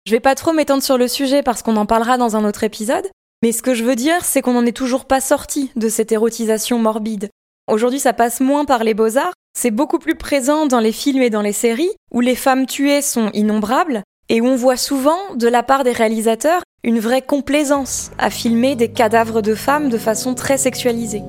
[0.06, 2.64] Je vais pas trop m'étendre sur le sujet parce qu'on en parlera dans un autre
[2.64, 3.10] épisode,
[3.42, 6.12] mais ce que je veux dire, c'est qu'on n'en est toujours pas sorti de cette
[6.12, 7.30] érotisation morbide.
[7.70, 11.30] Aujourd'hui, ça passe moins par les beaux-arts, c'est beaucoup plus présent dans les films et
[11.30, 15.48] dans les séries, où les femmes tuées sont innombrables, et où on voit souvent, de
[15.48, 20.36] la part des réalisateurs, une vraie complaisance à filmer des cadavres de femmes de façon
[20.36, 21.24] très sexualisée.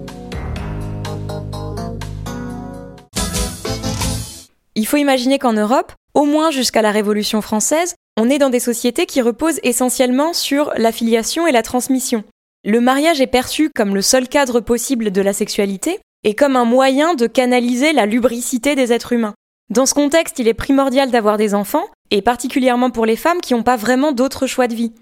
[4.74, 8.60] Il faut imaginer qu'en Europe, au moins jusqu'à la Révolution française, on est dans des
[8.60, 12.24] sociétés qui reposent essentiellement sur l'affiliation et la transmission.
[12.64, 16.64] Le mariage est perçu comme le seul cadre possible de la sexualité et comme un
[16.64, 19.34] moyen de canaliser la lubricité des êtres humains.
[19.68, 23.52] Dans ce contexte, il est primordial d'avoir des enfants, et particulièrement pour les femmes qui
[23.54, 24.92] n'ont pas vraiment d'autre choix de vie.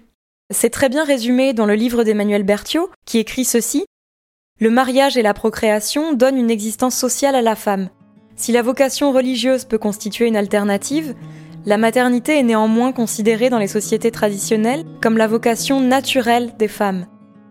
[0.53, 3.85] C'est très bien résumé dans le livre d'Emmanuel Berthiaud, qui écrit ceci
[4.59, 7.89] Le mariage et la procréation donnent une existence sociale à la femme.
[8.35, 11.15] Si la vocation religieuse peut constituer une alternative,
[11.65, 17.07] la maternité est néanmoins considérée dans les sociétés traditionnelles comme la vocation naturelle des femmes.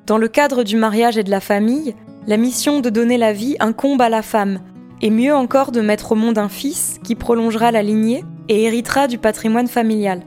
[0.06, 1.94] Dans le cadre du mariage et de la famille,
[2.26, 4.60] la mission de donner la vie incombe à la femme,
[5.02, 9.08] et mieux encore de mettre au monde un fils qui prolongera la lignée et héritera
[9.08, 10.22] du patrimoine familial.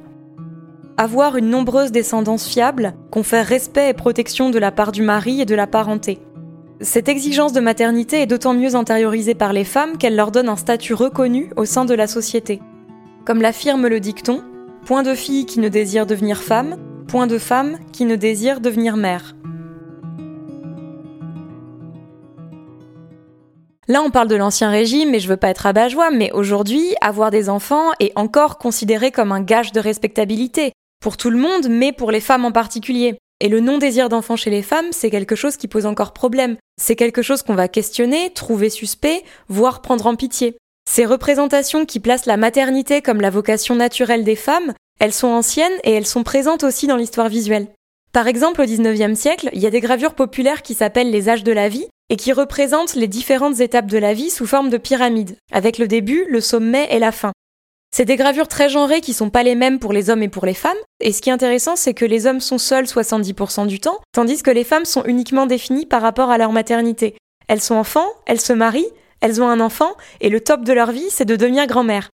[0.97, 5.45] Avoir une nombreuse descendance fiable confère respect et protection de la part du mari et
[5.45, 6.19] de la parenté.
[6.81, 10.55] Cette exigence de maternité est d'autant mieux intériorisée par les femmes qu'elle leur donne un
[10.55, 12.59] statut reconnu au sein de la société.
[13.27, 14.41] Comme l'affirme le dicton,
[14.85, 16.77] point de fille qui ne désire devenir femme,
[17.09, 19.35] point de femme qui ne désire devenir mère.
[23.89, 27.29] Là, on parle de l'ancien régime, et je veux pas être abat-joie, mais aujourd'hui, avoir
[27.29, 30.71] des enfants est encore considéré comme un gage de respectabilité.
[31.01, 33.17] Pour tout le monde, mais pour les femmes en particulier.
[33.41, 36.55] Et le non-désir d'enfant chez les femmes, c'est quelque chose qui pose encore problème.
[36.81, 40.55] C'est quelque chose qu'on va questionner, trouver suspect, voire prendre en pitié.
[40.89, 45.77] Ces représentations qui placent la maternité comme la vocation naturelle des femmes, elles sont anciennes
[45.83, 47.67] et elles sont présentes aussi dans l'histoire visuelle.
[48.13, 51.43] Par exemple, au XIXe siècle, il y a des gravures populaires qui s'appellent les âges
[51.43, 54.77] de la vie et qui représentent les différentes étapes de la vie sous forme de
[54.77, 57.33] pyramide, avec le début, le sommet et la fin.
[57.93, 60.45] C'est des gravures très genrées qui sont pas les mêmes pour les hommes et pour
[60.45, 63.81] les femmes, et ce qui est intéressant, c'est que les hommes sont seuls 70% du
[63.81, 67.15] temps, tandis que les femmes sont uniquement définies par rapport à leur maternité.
[67.49, 70.91] Elles sont enfants, elles se marient, elles ont un enfant, et le top de leur
[70.91, 72.09] vie, c'est de devenir grand-mère.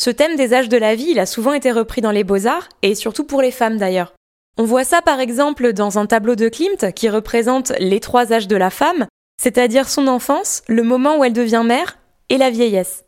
[0.00, 2.68] Ce thème des âges de la vie, il a souvent été repris dans les beaux-arts,
[2.82, 4.14] et surtout pour les femmes d'ailleurs.
[4.58, 8.48] On voit ça par exemple dans un tableau de Klimt qui représente les trois âges
[8.48, 9.06] de la femme,
[9.40, 13.04] c'est-à-dire son enfance, le moment où elle devient mère, et la vieillesse.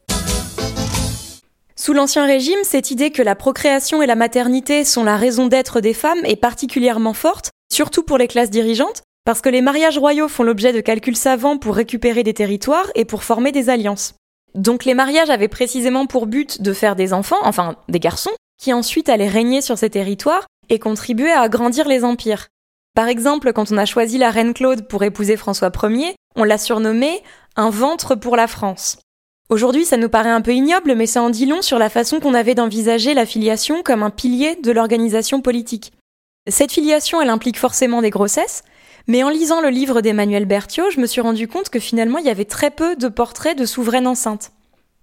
[1.77, 5.81] Sous l'Ancien Régime, cette idée que la procréation et la maternité sont la raison d'être
[5.81, 10.29] des femmes est particulièrement forte, surtout pour les classes dirigeantes, parce que les mariages royaux
[10.29, 14.15] font l'objet de calculs savants pour récupérer des territoires et pour former des alliances.
[14.55, 18.73] Donc les mariages avaient précisément pour but de faire des enfants, enfin des garçons, qui
[18.73, 22.49] ensuite allaient régner sur ces territoires et contribuer à agrandir les empires.
[22.95, 26.59] Par exemple, quand on a choisi la reine Claude pour épouser François Ier, on l'a
[26.59, 27.23] surnommée
[27.57, 28.99] un ventre pour la France.
[29.51, 32.21] Aujourd'hui, ça nous paraît un peu ignoble, mais ça en dit long sur la façon
[32.21, 35.93] qu'on avait d'envisager la filiation comme un pilier de l'organisation politique.
[36.49, 38.63] Cette filiation, elle implique forcément des grossesses,
[39.07, 42.27] mais en lisant le livre d'Emmanuel Berthiaud, je me suis rendu compte que finalement il
[42.27, 44.51] y avait très peu de portraits de souveraines enceintes.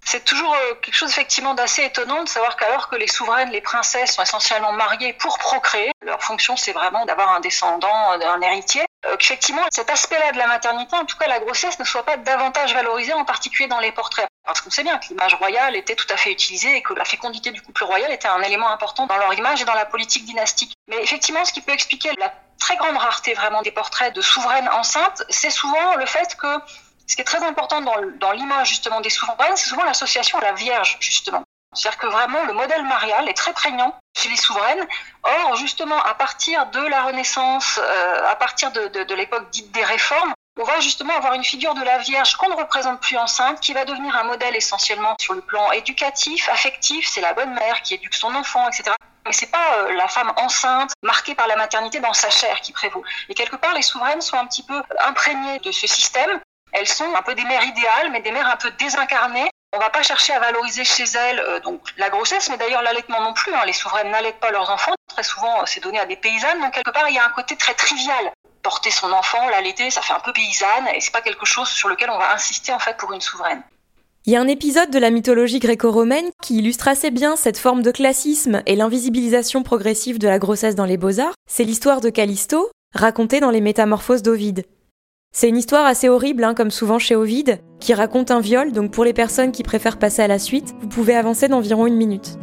[0.04, 3.60] C'est toujours euh, quelque chose effectivement d'assez étonnant de savoir qu'alors que les souveraines, les
[3.60, 8.82] princesses sont essentiellement mariées pour procréer, leur fonction c'est vraiment d'avoir un descendant, un héritier.
[9.06, 12.16] Euh, qu'effectivement cet aspect-là de la maternité, en tout cas la grossesse, ne soit pas
[12.16, 14.28] davantage valorisé, en particulier dans les portraits.
[14.44, 17.04] Parce qu'on sait bien que l'image royale était tout à fait utilisée et que la
[17.04, 20.24] fécondité du couple royal était un élément important dans leur image et dans la politique
[20.24, 20.74] dynastique.
[20.88, 24.68] Mais effectivement, ce qui peut expliquer la très grande rareté vraiment des portraits de souveraines
[24.68, 26.58] enceintes, c'est souvent le fait que
[27.06, 30.42] ce qui est très important dans, dans l'image justement des souveraines, c'est souvent l'association à
[30.42, 31.42] la Vierge justement.
[31.74, 34.86] C'est-à-dire que vraiment le modèle marial est très prégnant chez les souveraines.
[35.22, 40.32] Or, justement, à partir de la Renaissance, euh, à partir de, l'époque dite des réformes,
[40.60, 43.72] on va justement avoir une figure de la Vierge qu'on ne représente plus enceinte, qui
[43.72, 47.08] va devenir un modèle essentiellement sur le plan éducatif, affectif.
[47.08, 48.94] C'est la bonne mère qui éduque son enfant, etc.
[49.24, 52.72] Mais c'est pas euh, la femme enceinte, marquée par la maternité dans sa chair qui
[52.72, 53.02] prévaut.
[53.30, 56.40] Et quelque part, les souveraines sont un petit peu imprégnées de ce système.
[56.72, 59.90] Elles sont un peu des mères idéales, mais des mères un peu désincarnées, on va
[59.90, 61.60] pas chercher à valoriser chez elles euh,
[61.96, 63.52] la grossesse, mais d'ailleurs l'allaitement non plus.
[63.54, 63.62] Hein.
[63.66, 64.92] Les souveraines n'allaitent pas leurs enfants.
[65.08, 66.60] Très souvent, c'est donné à des paysannes.
[66.60, 68.32] Donc quelque part, il y a un côté très trivial.
[68.62, 71.88] Porter son enfant, l'allaiter, ça fait un peu paysanne, et c'est pas quelque chose sur
[71.88, 73.62] lequel on va insister pour une souveraine.
[74.24, 77.82] Il y a un épisode de la mythologie gréco-romaine qui illustre assez bien cette forme
[77.82, 81.34] de classisme et l'invisibilisation progressive de la grossesse dans les beaux-arts.
[81.50, 84.64] C'est l'histoire de Callisto, racontée dans les Métamorphoses d'Ovide.
[85.34, 88.90] C'est une histoire assez horrible, hein, comme souvent chez Ovide, qui raconte un viol, donc
[88.90, 92.38] pour les personnes qui préfèrent passer à la suite, vous pouvez avancer d'environ une minute.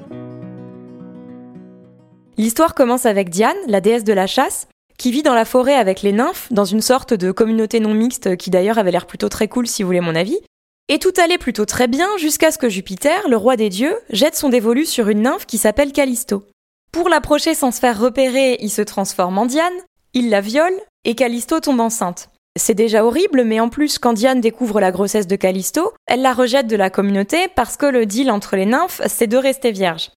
[2.37, 6.01] L'histoire commence avec Diane, la déesse de la chasse, qui vit dans la forêt avec
[6.01, 9.47] les nymphes, dans une sorte de communauté non mixte qui d'ailleurs avait l'air plutôt très
[9.47, 10.39] cool si vous voulez mon avis.
[10.87, 14.35] Et tout allait plutôt très bien jusqu'à ce que Jupiter, le roi des dieux, jette
[14.35, 16.43] son dévolu sur une nymphe qui s'appelle Callisto.
[16.91, 19.73] Pour l'approcher sans se faire repérer, il se transforme en Diane,
[20.15, 20.73] il la viole,
[21.05, 22.29] et Callisto tombe enceinte.
[22.59, 26.33] C'est déjà horrible, mais en plus, quand Diane découvre la grossesse de Callisto, elle la
[26.33, 30.11] rejette de la communauté parce que le deal entre les nymphes, c'est de rester vierge.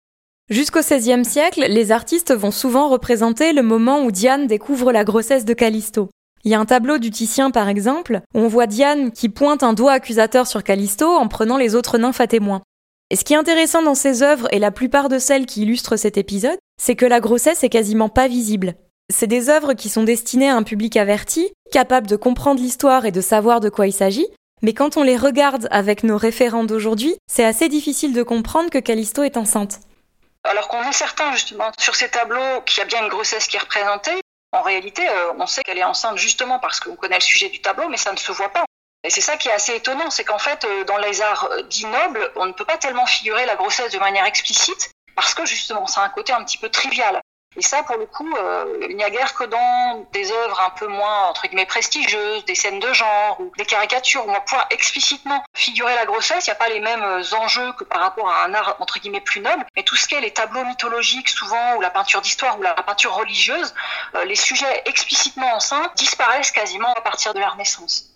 [0.51, 5.45] Jusqu'au XVIe siècle, les artistes vont souvent représenter le moment où Diane découvre la grossesse
[5.45, 6.11] de Callisto.
[6.45, 9.63] Il y a un tableau du Titien, par exemple, où on voit Diane qui pointe
[9.63, 12.63] un doigt accusateur sur Callisto en prenant les autres nymphes à témoin.
[13.11, 15.97] Et ce qui est intéressant dans ces œuvres, et la plupart de celles qui illustrent
[15.97, 18.75] cet épisode, c'est que la grossesse est quasiment pas visible.
[19.11, 23.13] C'est des œuvres qui sont destinées à un public averti, capable de comprendre l'histoire et
[23.13, 24.27] de savoir de quoi il s'agit,
[24.63, 28.79] mais quand on les regarde avec nos référents d'aujourd'hui, c'est assez difficile de comprendre que
[28.79, 29.81] Callisto est enceinte.
[30.45, 33.57] Alors qu'on est certain justement sur ces tableaux qu'il y a bien une grossesse qui
[33.57, 34.21] est représentée,
[34.53, 37.61] en réalité euh, on sait qu'elle est enceinte justement parce qu'on connaît le sujet du
[37.61, 38.65] tableau, mais ça ne se voit pas.
[39.05, 41.63] Et c'est ça qui est assez étonnant, c'est qu'en fait euh, dans les arts euh,
[41.63, 45.45] dits nobles, on ne peut pas tellement figurer la grossesse de manière explicite parce que
[45.45, 47.21] justement a un côté un petit peu trivial.
[47.57, 50.71] Et ça, pour le coup, euh, il n'y a guère que dans des œuvres un
[50.71, 54.67] peu moins, entre guillemets, prestigieuses, des scènes de genre ou des caricatures où on va
[54.71, 56.47] explicitement figurer la grossesse.
[56.47, 58.99] Il n'y a pas les mêmes euh, enjeux que par rapport à un art, entre
[58.99, 59.67] guillemets, plus noble.
[59.77, 62.75] Mais tout ce qui est les tableaux mythologiques, souvent, ou la peinture d'histoire ou la
[62.75, 63.75] peinture religieuse,
[64.15, 68.09] euh, les sujets explicitement enceintes disparaissent quasiment à partir de la Renaissance.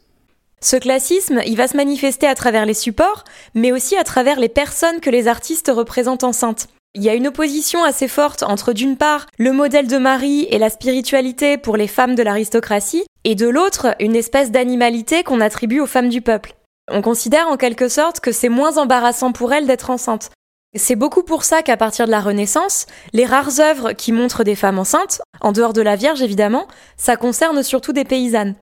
[0.63, 4.49] Ce classisme, il va se manifester à travers les supports, mais aussi à travers les
[4.49, 6.69] personnes que les artistes représentent enceintes.
[6.97, 10.57] Il y a une opposition assez forte entre d'une part le modèle de Marie et
[10.57, 15.81] la spiritualité pour les femmes de l'aristocratie, et de l'autre une espèce d'animalité qu'on attribue
[15.81, 16.55] aux femmes du peuple.
[16.91, 20.31] On considère en quelque sorte que c'est moins embarrassant pour elles d'être enceintes.
[20.75, 24.57] C'est beaucoup pour ça qu'à partir de la Renaissance, les rares œuvres qui montrent des
[24.57, 28.55] femmes enceintes, en dehors de la Vierge évidemment, ça concerne surtout des paysannes.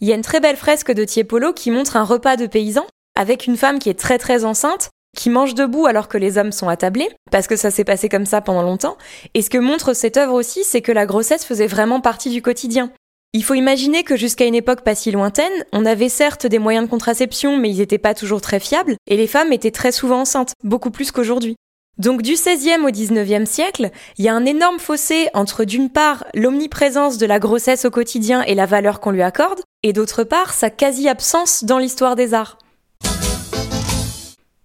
[0.00, 2.86] Il y a une très belle fresque de Tiepolo qui montre un repas de paysans,
[3.16, 6.52] avec une femme qui est très très enceinte, qui mange debout alors que les hommes
[6.52, 8.96] sont attablés, parce que ça s'est passé comme ça pendant longtemps.
[9.34, 12.42] Et ce que montre cette œuvre aussi, c'est que la grossesse faisait vraiment partie du
[12.42, 12.90] quotidien.
[13.32, 16.86] Il faut imaginer que jusqu'à une époque pas si lointaine, on avait certes des moyens
[16.86, 20.22] de contraception, mais ils n'étaient pas toujours très fiables, et les femmes étaient très souvent
[20.22, 21.54] enceintes, beaucoup plus qu'aujourd'hui.
[21.98, 26.24] Donc du XVIe au XIXe siècle, il y a un énorme fossé entre d'une part
[26.34, 30.52] l'omniprésence de la grossesse au quotidien et la valeur qu'on lui accorde, et d'autre part
[30.52, 32.58] sa quasi-absence dans l'histoire des arts.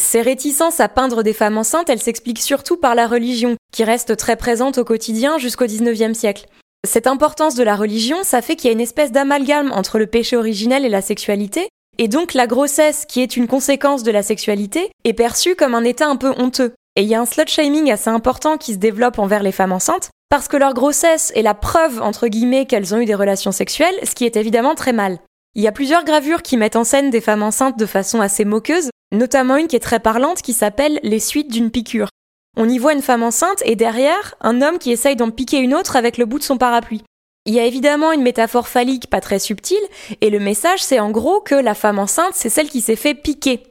[0.05, 4.15] Ces réticences à peindre des femmes enceintes, elles s'expliquent surtout par la religion, qui reste
[4.15, 6.45] très présente au quotidien jusqu'au XIXe siècle.
[6.87, 10.05] Cette importance de la religion, ça fait qu'il y a une espèce d'amalgame entre le
[10.05, 14.21] péché originel et la sexualité, et donc la grossesse, qui est une conséquence de la
[14.21, 16.75] sexualité, est perçue comme un état un peu honteux.
[16.95, 20.11] Et il y a un slut-shaming assez important qui se développe envers les femmes enceintes,
[20.29, 23.99] parce que leur grossesse est la preuve, entre guillemets, qu'elles ont eu des relations sexuelles,
[24.03, 25.17] ce qui est évidemment très mal.
[25.55, 28.45] Il y a plusieurs gravures qui mettent en scène des femmes enceintes de façon assez
[28.45, 32.09] moqueuse, notamment une qui est très parlante qui s'appelle Les suites d'une piqûre.
[32.57, 35.75] On y voit une femme enceinte et derrière, un homme qui essaye d'en piquer une
[35.75, 37.03] autre avec le bout de son parapluie.
[37.45, 39.77] Il y a évidemment une métaphore phallique pas très subtile,
[40.21, 43.13] et le message c'est en gros que la femme enceinte c'est celle qui s'est fait
[43.13, 43.63] piquer.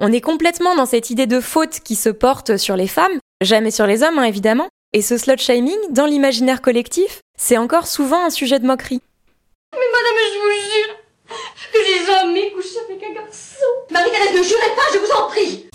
[0.00, 3.70] On est complètement dans cette idée de faute qui se porte sur les femmes, jamais
[3.70, 8.24] sur les hommes hein, évidemment, et ce slut shaming, dans l'imaginaire collectif, c'est encore souvent
[8.24, 9.02] un sujet de moquerie.
[9.74, 10.97] Mais madame, je vous jure
[11.72, 13.66] que j'ai jamais couché avec un garçon.
[13.90, 15.68] Marie-Thérèse, ne jurez pas, je vous en prie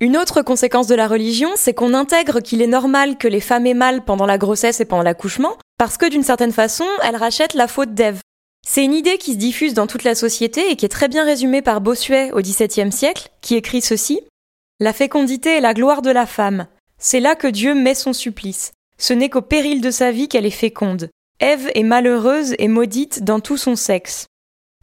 [0.00, 3.66] une autre conséquence de la religion, c'est qu'on intègre qu'il est normal que les femmes
[3.66, 7.54] aient mal pendant la grossesse et pendant l'accouchement, parce que d'une certaine façon, elles rachètent
[7.54, 8.20] la faute d'Ève.
[8.66, 11.24] C'est une idée qui se diffuse dans toute la société et qui est très bien
[11.24, 14.20] résumée par Bossuet au XVIIe siècle, qui écrit ceci
[14.78, 16.66] La fécondité est la gloire de la femme.
[16.98, 18.72] C'est là que Dieu met son supplice.
[18.98, 21.08] Ce n'est qu'au péril de sa vie qu'elle est féconde.
[21.40, 24.26] Ève est malheureuse et maudite dans tout son sexe.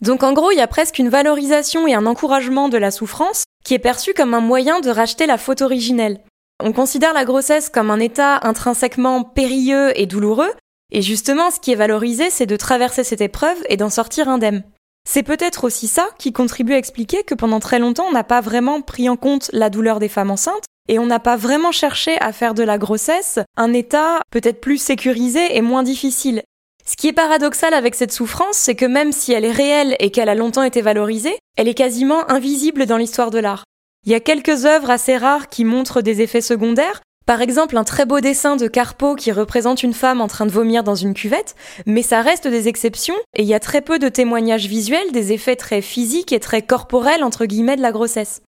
[0.01, 3.45] Donc en gros, il y a presque une valorisation et un encouragement de la souffrance
[3.63, 6.19] qui est perçu comme un moyen de racheter la faute originelle.
[6.61, 10.51] On considère la grossesse comme un état intrinsèquement périlleux et douloureux,
[10.91, 14.63] et justement ce qui est valorisé, c'est de traverser cette épreuve et d'en sortir indemne.
[15.07, 18.41] C'est peut-être aussi ça qui contribue à expliquer que pendant très longtemps on n'a pas
[18.41, 22.17] vraiment pris en compte la douleur des femmes enceintes, et on n'a pas vraiment cherché
[22.21, 26.43] à faire de la grossesse un état peut-être plus sécurisé et moins difficile,
[26.85, 30.11] ce qui est paradoxal avec cette souffrance, c'est que même si elle est réelle et
[30.11, 33.63] qu'elle a longtemps été valorisée, elle est quasiment invisible dans l'histoire de l'art.
[34.05, 37.83] Il y a quelques œuvres assez rares qui montrent des effets secondaires, par exemple un
[37.83, 41.13] très beau dessin de Carpo qui représente une femme en train de vomir dans une
[41.13, 45.11] cuvette, mais ça reste des exceptions et il y a très peu de témoignages visuels
[45.11, 48.41] des effets très physiques et très corporels entre guillemets de la grossesse.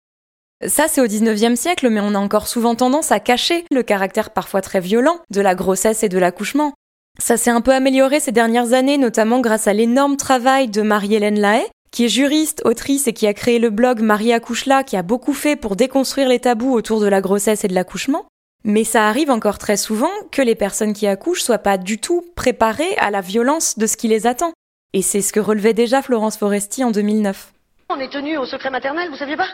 [0.68, 4.30] Ça, c'est au 19e siècle, mais on a encore souvent tendance à cacher le caractère
[4.30, 6.74] parfois très violent de la grossesse et de l'accouchement.
[7.20, 11.40] Ça s'est un peu amélioré ces dernières années, notamment grâce à l'énorme travail de Marie-Hélène
[11.40, 14.98] Lahaye, qui est juriste, autrice et qui a créé le blog Marie accouche là, qui
[14.98, 18.26] a beaucoup fait pour déconstruire les tabous autour de la grossesse et de l'accouchement.
[18.64, 22.24] Mais ça arrive encore très souvent que les personnes qui accouchent soient pas du tout
[22.36, 24.54] préparées à la violence de ce qui les attend.
[24.94, 27.52] Et c'est ce que relevait déjà Florence Foresti en 2009.
[27.90, 29.50] On est tenu au secret maternel, vous saviez pas?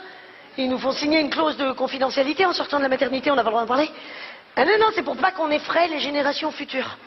[0.57, 3.43] Ils nous font signer une clause de confidentialité en sortant de la maternité, on n'a
[3.43, 3.89] pas le droit d'en parler.
[4.55, 6.97] Ah non, non, c'est pour pas qu'on effraie les générations futures.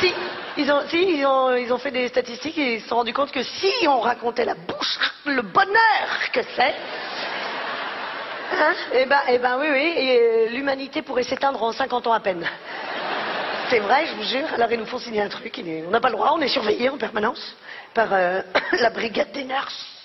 [0.00, 0.12] Si,
[0.58, 1.26] ils ont, si, ils
[1.72, 4.54] ont, fait des statistiques et ils se sont rendus compte que si on racontait la
[4.54, 6.74] bouche, le bonheur que c'est,
[8.52, 12.20] hein, eh ben, eh ben oui, oui, euh, l'humanité pourrait s'éteindre en 50 ans à
[12.20, 12.46] peine.
[13.68, 14.46] C'est vrai, je vous jure.
[14.54, 16.88] Alors ils nous font signer un truc, on n'a pas le droit, on est surveillé
[16.88, 17.56] en permanence
[17.94, 18.42] par euh,
[18.80, 19.95] la brigade des nurses.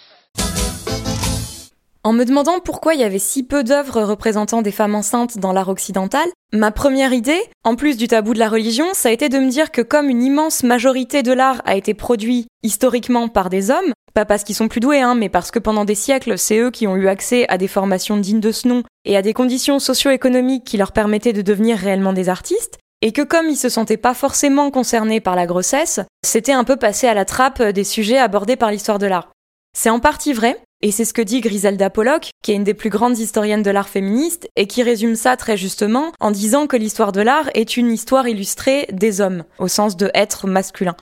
[2.03, 5.53] En me demandant pourquoi il y avait si peu d'œuvres représentant des femmes enceintes dans
[5.53, 9.29] l'art occidental, ma première idée, en plus du tabou de la religion, ça a été
[9.29, 13.51] de me dire que comme une immense majorité de l'art a été produit historiquement par
[13.51, 16.39] des hommes, pas parce qu'ils sont plus doués, hein, mais parce que pendant des siècles,
[16.39, 19.21] c'est eux qui ont eu accès à des formations dignes de ce nom et à
[19.21, 23.57] des conditions socio-économiques qui leur permettaient de devenir réellement des artistes, et que comme ils
[23.57, 27.61] se sentaient pas forcément concernés par la grossesse, c'était un peu passé à la trappe
[27.61, 29.29] des sujets abordés par l'histoire de l'art.
[29.77, 32.73] C'est en partie vrai, et c'est ce que dit Griselda Pollock, qui est une des
[32.73, 36.77] plus grandes historiennes de l'art féministe, et qui résume ça très justement en disant que
[36.77, 40.95] l'histoire de l'art est une histoire illustrée des hommes, au sens de être masculin.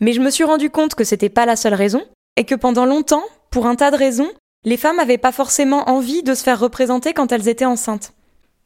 [0.00, 2.04] Mais je me suis rendu compte que c'était pas la seule raison,
[2.36, 4.30] et que pendant longtemps, pour un tas de raisons,
[4.64, 8.12] les femmes avaient pas forcément envie de se faire représenter quand elles étaient enceintes.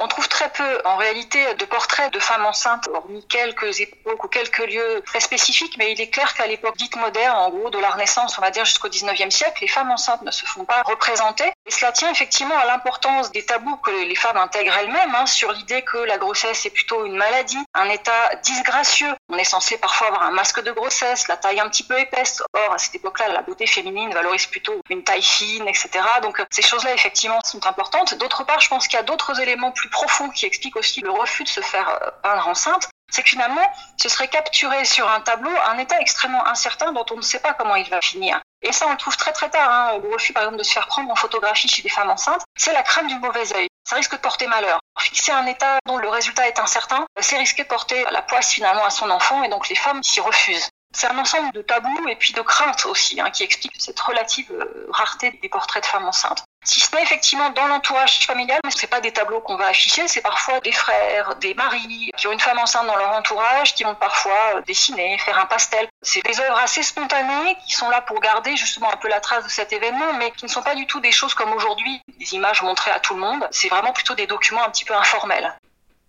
[0.05, 4.27] On trouve très peu, en réalité, de portraits de femmes enceintes, hormis quelques époques ou
[4.27, 7.79] quelques lieux très spécifiques, mais il est clair qu'à l'époque dite moderne, en gros, de
[7.79, 10.83] la Renaissance, on va dire jusqu'au 19e siècle, les femmes enceintes ne se font pas
[10.83, 11.45] représenter.
[11.67, 15.53] Et cela tient effectivement à l'importance des tabous que les femmes intègrent elles-mêmes, hein, sur
[15.53, 19.15] l'idée que la grossesse est plutôt une maladie, un état disgracieux.
[19.29, 22.43] On est censé parfois avoir un masque de grossesse, la taille un petit peu épaisse.
[22.55, 25.91] Or, à cette époque-là, la beauté féminine valorise plutôt une taille fine, etc.
[26.23, 28.15] Donc, ces choses-là, effectivement, sont importantes.
[28.15, 31.11] D'autre part, je pense qu'il y a d'autres éléments plus profond qui explique aussi le
[31.11, 33.63] refus de se faire euh, peindre enceinte, c'est que finalement,
[33.99, 37.53] ce serait capturer sur un tableau un état extrêmement incertain dont on ne sait pas
[37.53, 38.41] comment il va finir.
[38.63, 39.71] Et ça, on le trouve très très tard.
[39.71, 39.99] Hein.
[40.03, 42.73] Le refus, par exemple, de se faire prendre en photographie chez des femmes enceintes, c'est
[42.73, 43.69] la crainte du mauvais œil.
[43.85, 44.81] Ça risque de porter malheur.
[44.99, 48.85] Fixer un état dont le résultat est incertain, c'est risquer de porter la poisse finalement
[48.85, 50.69] à son enfant, et donc les femmes s'y refusent.
[50.95, 54.53] C'est un ensemble de tabous et puis de craintes aussi hein, qui explique cette relative
[54.53, 56.45] euh, rareté des portraits de femmes enceintes.
[56.65, 60.07] Si ce n'est effectivement dans l'entourage familial, mais ce pas des tableaux qu'on va afficher,
[60.07, 63.83] c'est parfois des frères, des maris qui ont une femme enceinte dans leur entourage, qui
[63.83, 65.89] vont parfois euh, dessiner, faire un pastel.
[66.03, 69.45] C'est des œuvres assez spontanées qui sont là pour garder justement un peu la trace
[69.45, 72.35] de cet événement, mais qui ne sont pas du tout des choses comme aujourd'hui, des
[72.35, 73.45] images montrées à tout le monde.
[73.51, 75.53] C'est vraiment plutôt des documents un petit peu informels.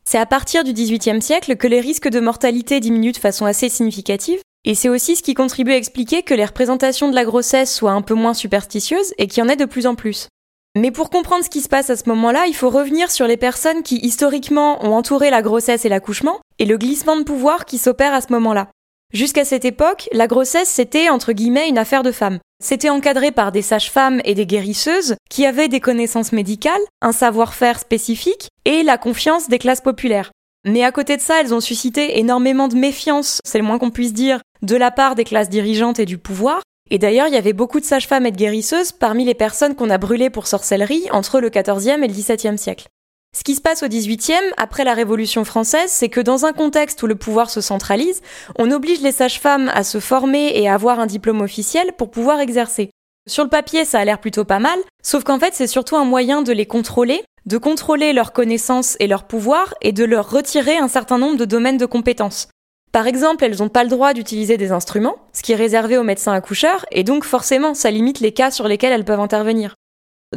[0.05, 3.69] C'est à partir du XVIIIe siècle que les risques de mortalité diminuent de façon assez
[3.69, 7.73] significative, et c'est aussi ce qui contribue à expliquer que les représentations de la grossesse
[7.73, 10.27] soient un peu moins superstitieuses et qu'il y en ait de plus en plus.
[10.75, 13.37] Mais pour comprendre ce qui se passe à ce moment-là, il faut revenir sur les
[13.37, 17.77] personnes qui historiquement ont entouré la grossesse et l'accouchement, et le glissement de pouvoir qui
[17.77, 18.69] s'opère à ce moment-là.
[19.13, 22.39] Jusqu'à cette époque, la grossesse c'était entre guillemets une affaire de femmes.
[22.63, 27.77] C'était encadré par des sages-femmes et des guérisseuses qui avaient des connaissances médicales, un savoir-faire
[27.77, 30.31] spécifique et la confiance des classes populaires.
[30.65, 33.91] Mais à côté de ça, elles ont suscité énormément de méfiance, c'est le moins qu'on
[33.91, 36.61] puisse dire, de la part des classes dirigeantes et du pouvoir.
[36.93, 39.89] Et d'ailleurs, il y avait beaucoup de sages-femmes et de guérisseuses parmi les personnes qu'on
[39.89, 42.87] a brûlées pour sorcellerie entre le XIVe et le XVIIe siècle.
[43.35, 47.01] Ce qui se passe au XVIIIe, après la Révolution française, c'est que dans un contexte
[47.01, 48.21] où le pouvoir se centralise,
[48.59, 52.39] on oblige les sages-femmes à se former et à avoir un diplôme officiel pour pouvoir
[52.39, 52.91] exercer.
[53.27, 56.05] Sur le papier, ça a l'air plutôt pas mal, sauf qu'en fait, c'est surtout un
[56.05, 60.77] moyen de les contrôler, de contrôler leurs connaissances et leurs pouvoirs et de leur retirer
[60.77, 62.49] un certain nombre de domaines de compétences.
[62.93, 66.03] Par exemple, elles n'ont pas le droit d'utiliser des instruments, ce qui est réservé aux
[66.03, 69.73] médecins accoucheurs, et donc forcément, ça limite les cas sur lesquels elles peuvent intervenir.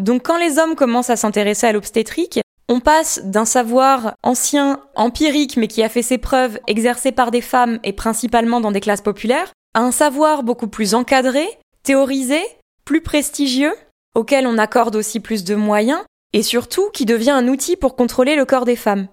[0.01, 2.41] Donc quand les hommes commencent à s'intéresser à l'obstétrique,
[2.71, 7.43] on passe d'un savoir ancien, empirique, mais qui a fait ses preuves, exercé par des
[7.43, 11.47] femmes et principalement dans des classes populaires, à un savoir beaucoup plus encadré,
[11.83, 12.41] théorisé,
[12.87, 13.75] plus prestigieux,
[14.15, 16.01] auquel on accorde aussi plus de moyens,
[16.33, 19.09] et surtout qui devient un outil pour contrôler le corps des femmes.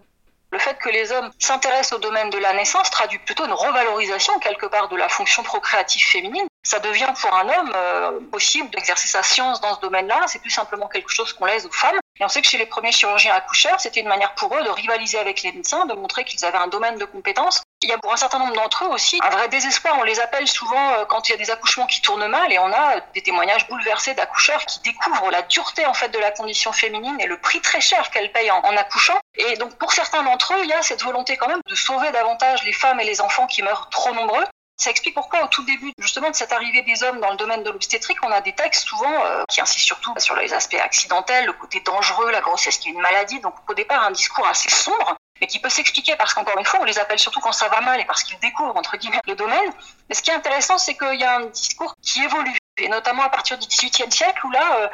[0.54, 4.38] Le fait que les hommes s'intéressent au domaine de la naissance traduit plutôt une revalorisation
[4.38, 6.46] quelque part de la fonction procréative féminine.
[6.62, 10.22] Ça devient pour un homme euh, possible d'exercer sa science dans ce domaine-là.
[10.28, 11.98] C'est plus simplement quelque chose qu'on laisse aux femmes.
[12.20, 14.70] Et on sait que chez les premiers chirurgiens accoucheurs, c'était une manière pour eux de
[14.70, 17.64] rivaliser avec les médecins, de montrer qu'ils avaient un domaine de compétences.
[17.84, 19.98] Il y a pour un certain nombre d'entre eux aussi un vrai désespoir.
[20.00, 22.58] On les appelle souvent euh, quand il y a des accouchements qui tournent mal et
[22.58, 26.72] on a des témoignages bouleversés d'accoucheurs qui découvrent la dureté en fait de la condition
[26.72, 29.20] féminine et le prix très cher qu'elle paye en, en accouchant.
[29.36, 32.10] Et donc pour certains d'entre eux, il y a cette volonté quand même de sauver
[32.12, 34.46] davantage les femmes et les enfants qui meurent trop nombreux.
[34.78, 37.64] Ça explique pourquoi au tout début justement de cette arrivée des hommes dans le domaine
[37.64, 41.46] de l'obstétrique, on a des textes souvent euh, qui insistent surtout sur les aspects accidentels,
[41.46, 43.40] le côté dangereux, la grossesse qui est une maladie.
[43.42, 46.80] Donc au départ un discours assez sombre, mais qui peut s'expliquer parce qu'encore une fois
[46.80, 49.36] on les appelle surtout quand ça va mal et parce qu'ils découvrent entre guillemets le
[49.36, 49.74] domaine.
[50.08, 53.24] Mais ce qui est intéressant, c'est qu'il y a un discours qui évolue et notamment
[53.24, 54.88] à partir du XVIIIe siècle où là, euh,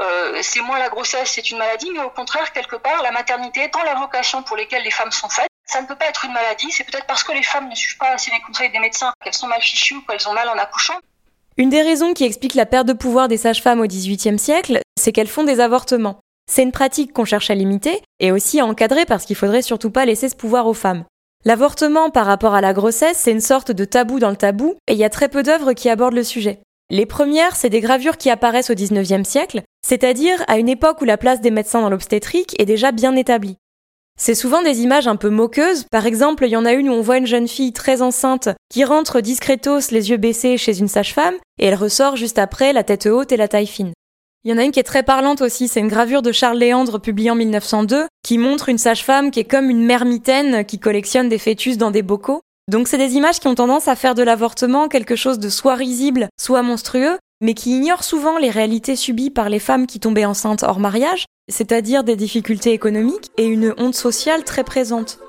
[0.00, 3.62] euh, c'est moins la grossesse, c'est une maladie, mais au contraire, quelque part, la maternité
[3.62, 6.32] étant la vocation pour lesquelles les femmes sont faites, ça ne peut pas être une
[6.32, 9.12] maladie, c'est peut-être parce que les femmes ne suivent pas assez les conseils des médecins,
[9.22, 10.98] qu'elles sont mal fichues ou qu'elles ont mal en accouchant.
[11.56, 15.12] Une des raisons qui explique la perte de pouvoir des sages-femmes au XVIIIe siècle, c'est
[15.12, 16.18] qu'elles font des avortements.
[16.50, 19.90] C'est une pratique qu'on cherche à limiter et aussi à encadrer parce qu'il faudrait surtout
[19.90, 21.04] pas laisser ce pouvoir aux femmes.
[21.44, 24.92] L'avortement par rapport à la grossesse, c'est une sorte de tabou dans le tabou et
[24.92, 26.60] il y a très peu d'œuvres qui abordent le sujet.
[26.88, 31.04] Les premières, c'est des gravures qui apparaissent au XIXe siècle, c'est-à-dire à une époque où
[31.04, 33.56] la place des médecins dans l'obstétrique est déjà bien établie.
[34.18, 35.84] C'est souvent des images un peu moqueuses.
[35.90, 38.50] Par exemple, il y en a une où on voit une jeune fille très enceinte
[38.70, 42.84] qui rentre discretos les yeux baissés chez une sage-femme et elle ressort juste après la
[42.84, 43.92] tête haute et la taille fine.
[44.44, 46.58] Il y en a une qui est très parlante aussi, c'est une gravure de Charles
[46.58, 50.80] Léandre publiée en 1902 qui montre une sage-femme qui est comme une mère mitaine qui
[50.80, 52.40] collectionne des fœtus dans des bocaux.
[52.68, 55.76] Donc c'est des images qui ont tendance à faire de l'avortement quelque chose de soit
[55.76, 60.24] risible, soit monstrueux, mais qui ignorent souvent les réalités subies par les femmes qui tombaient
[60.24, 65.20] enceintes hors mariage, c'est-à-dire des difficultés économiques et une honte sociale très présente.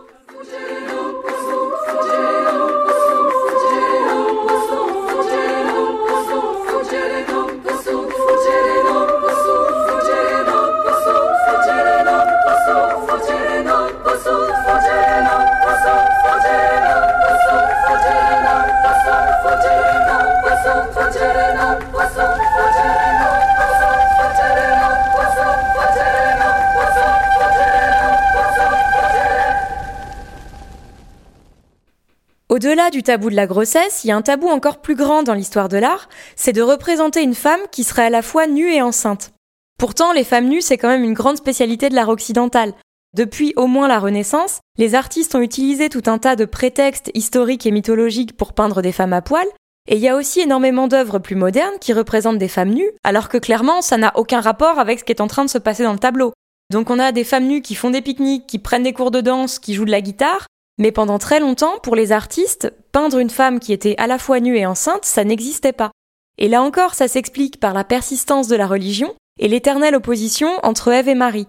[32.53, 35.33] Au-delà du tabou de la grossesse, il y a un tabou encore plus grand dans
[35.33, 38.83] l'histoire de l'art, c'est de représenter une femme qui serait à la fois nue et
[38.83, 39.31] enceinte.
[39.79, 42.75] Pourtant, les femmes nues, c'est quand même une grande spécialité de l'art occidental.
[43.17, 47.65] Depuis au moins la Renaissance, les artistes ont utilisé tout un tas de prétextes historiques
[47.65, 49.47] et mythologiques pour peindre des femmes à poil,
[49.87, 53.29] et il y a aussi énormément d'œuvres plus modernes qui représentent des femmes nues, alors
[53.29, 55.81] que clairement ça n'a aucun rapport avec ce qui est en train de se passer
[55.81, 56.33] dans le tableau.
[56.71, 59.21] Donc on a des femmes nues qui font des pique-niques, qui prennent des cours de
[59.21, 60.45] danse, qui jouent de la guitare,
[60.77, 64.39] mais pendant très longtemps, pour les artistes, peindre une femme qui était à la fois
[64.39, 65.91] nue et enceinte, ça n'existait pas.
[66.37, 70.91] Et là encore, ça s'explique par la persistance de la religion et l'éternelle opposition entre
[70.91, 71.47] Ève et Marie.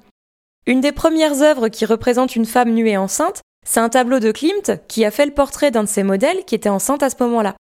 [0.66, 4.31] Une des premières œuvres qui représente une femme nue et enceinte, c'est un tableau de
[4.31, 7.16] Klimt qui a fait le portrait d'un de ses modèles qui était enceinte à ce
[7.20, 7.55] moment-là.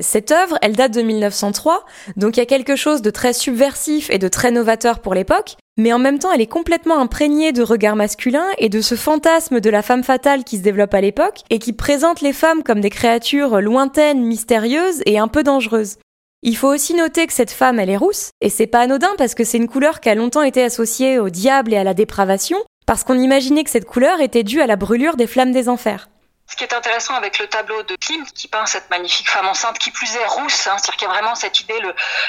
[0.00, 1.84] Cette œuvre, elle date de 1903,
[2.16, 5.56] donc il y a quelque chose de très subversif et de très novateur pour l'époque,
[5.76, 9.60] mais en même temps elle est complètement imprégnée de regards masculins et de ce fantasme
[9.60, 12.80] de la femme fatale qui se développe à l'époque et qui présente les femmes comme
[12.80, 15.98] des créatures lointaines, mystérieuses et un peu dangereuses.
[16.42, 19.34] Il faut aussi noter que cette femme, elle est rousse, et c'est pas anodin parce
[19.34, 22.56] que c'est une couleur qui a longtemps été associée au diable et à la dépravation,
[22.86, 26.08] parce qu'on imaginait que cette couleur était due à la brûlure des flammes des enfers.
[26.50, 29.78] Ce qui est intéressant avec le tableau de Klimt, qui peint cette magnifique femme enceinte,
[29.78, 31.78] qui plus est rousse, hein, c'est-à-dire qu'il y a vraiment cette idée,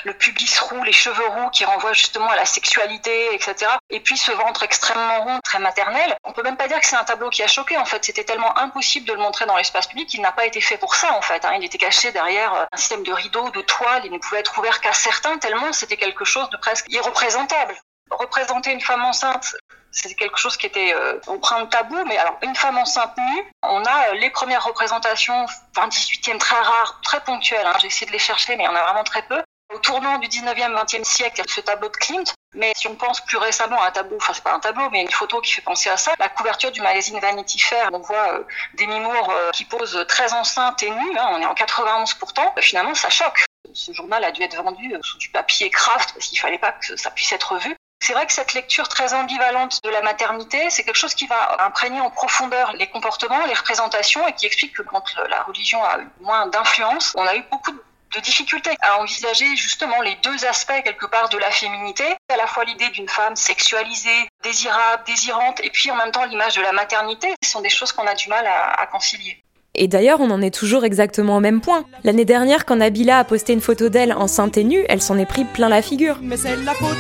[0.04, 3.72] le, pubis roux, les cheveux roux, qui renvoient justement à la sexualité, etc.
[3.90, 6.16] Et puis ce ventre extrêmement rond, très maternel.
[6.24, 8.06] On peut même pas dire que c'est un tableau qui a choqué, en fait.
[8.06, 10.94] C'était tellement impossible de le montrer dans l'espace public qu'il n'a pas été fait pour
[10.94, 11.44] ça, en fait.
[11.44, 11.54] Hein.
[11.58, 14.56] Il était caché derrière euh, un système de rideaux, de toiles, il ne pouvait être
[14.60, 17.76] ouvert qu'à certains, tellement c'était quelque chose de presque irreprésentable
[18.12, 19.56] représenter une femme enceinte,
[19.92, 23.84] c'est quelque chose qui était euh, de tabou, mais alors une femme enceinte nue, on
[23.84, 28.12] a euh, les premières représentations fin 18e très rares, très ponctuelles, hein, j'ai essayé de
[28.12, 29.42] les chercher, mais il y en a vraiment très peu.
[29.74, 32.88] Au tournant du 19e, 20e siècle, il y a ce tableau de Klimt, mais si
[32.88, 35.40] on pense plus récemment à un tableau, enfin c'est pas un tableau, mais une photo
[35.40, 38.44] qui fait penser à ça, la couverture du magazine Vanity Fair, on voit euh,
[38.78, 42.54] Demi Moore euh, qui pose très enceinte et nue, hein, on est en 91 pourtant,
[42.60, 43.46] finalement ça choque.
[43.74, 46.98] Ce journal a dû être vendu sous du papier craft parce qu'il fallait pas que
[46.98, 47.74] ça puisse être vu.
[48.04, 51.64] C'est vrai que cette lecture très ambivalente de la maternité, c'est quelque chose qui va
[51.66, 56.00] imprégner en profondeur les comportements, les représentations et qui explique que quand la religion a
[56.00, 60.82] eu moins d'influence, on a eu beaucoup de difficultés à envisager justement les deux aspects
[60.84, 65.70] quelque part de la féminité, à la fois l'idée d'une femme sexualisée, désirable, désirante, et
[65.70, 68.30] puis en même temps l'image de la maternité, ce sont des choses qu'on a du
[68.30, 69.44] mal à, à concilier.
[69.76, 71.86] Et d'ailleurs, on en est toujours exactement au même point.
[72.04, 75.26] L'année dernière, quand Nabila a posté une photo d'elle enceinte et nue, elle s'en est
[75.26, 76.18] pris plein la figure.
[76.22, 76.98] Mais c'est la faute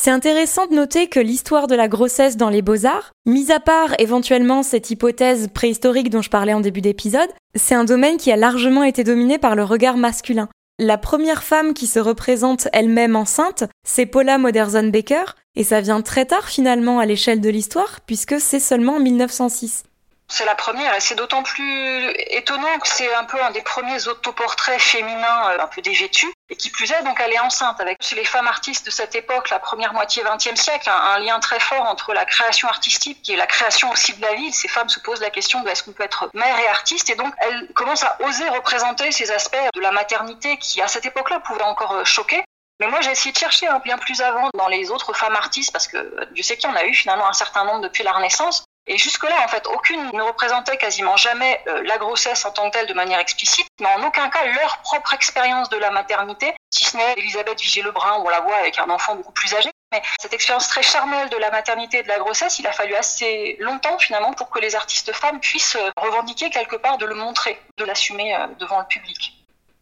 [0.00, 3.96] c'est intéressant de noter que l'histoire de la grossesse dans les beaux-arts, mis à part
[3.98, 8.36] éventuellement cette hypothèse préhistorique dont je parlais en début d'épisode, c'est un domaine qui a
[8.36, 10.48] largement été dominé par le regard masculin.
[10.78, 16.26] La première femme qui se représente elle-même enceinte, c'est Paula Modersohn-Becker, et ça vient très
[16.26, 19.82] tard finalement à l'échelle de l'histoire, puisque c'est seulement en 1906.
[20.30, 24.08] C'est la première et c'est d'autant plus étonnant que c'est un peu un des premiers
[24.08, 27.98] autoportraits féminins euh, un peu dévêtus et qui plus est donc elle est enceinte avec
[28.10, 31.82] les femmes artistes de cette époque, la première moitié 20e siècle, un, lien très fort
[31.84, 34.52] entre la création artistique et la création aussi de la vie.
[34.52, 37.14] Ces femmes se posent la question de est-ce qu'on peut être mère et artiste et
[37.14, 41.40] donc elles commencent à oser représenter ces aspects de la maternité qui à cette époque-là
[41.40, 42.44] pouvaient encore euh, choquer.
[42.80, 45.72] Mais moi, j'ai essayé de chercher un bien plus avant dans les autres femmes artistes,
[45.72, 48.12] parce que Dieu sait qu'il y en a eu finalement un certain nombre depuis la
[48.12, 48.64] Renaissance.
[48.88, 52.78] Et jusque-là, en fait, aucune ne représentait quasiment jamais euh, la grossesse en tant que
[52.78, 56.84] telle de manière explicite, mais en aucun cas leur propre expérience de la maternité, si
[56.84, 59.70] ce n'est Elisabeth Vigée-Lebrun, où on la voit avec un enfant beaucoup plus âgé.
[59.92, 62.94] Mais cette expérience très charnelle de la maternité et de la grossesse, il a fallu
[62.94, 67.14] assez longtemps finalement pour que les artistes femmes puissent euh, revendiquer quelque part de le
[67.14, 69.37] montrer, de l'assumer euh, devant le public.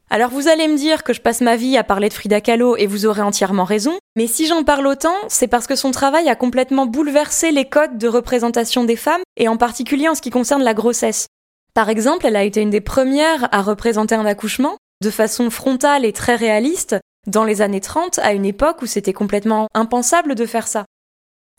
[0.09, 2.76] Alors vous allez me dire que je passe ma vie à parler de Frida Kahlo
[2.76, 6.28] et vous aurez entièrement raison, mais si j'en parle autant, c'est parce que son travail
[6.28, 10.30] a complètement bouleversé les codes de représentation des femmes, et en particulier en ce qui
[10.30, 11.26] concerne la grossesse.
[11.74, 16.04] Par exemple, elle a été une des premières à représenter un accouchement, de façon frontale
[16.04, 16.96] et très réaliste,
[17.26, 20.86] dans les années 30, à une époque où c'était complètement impensable de faire ça.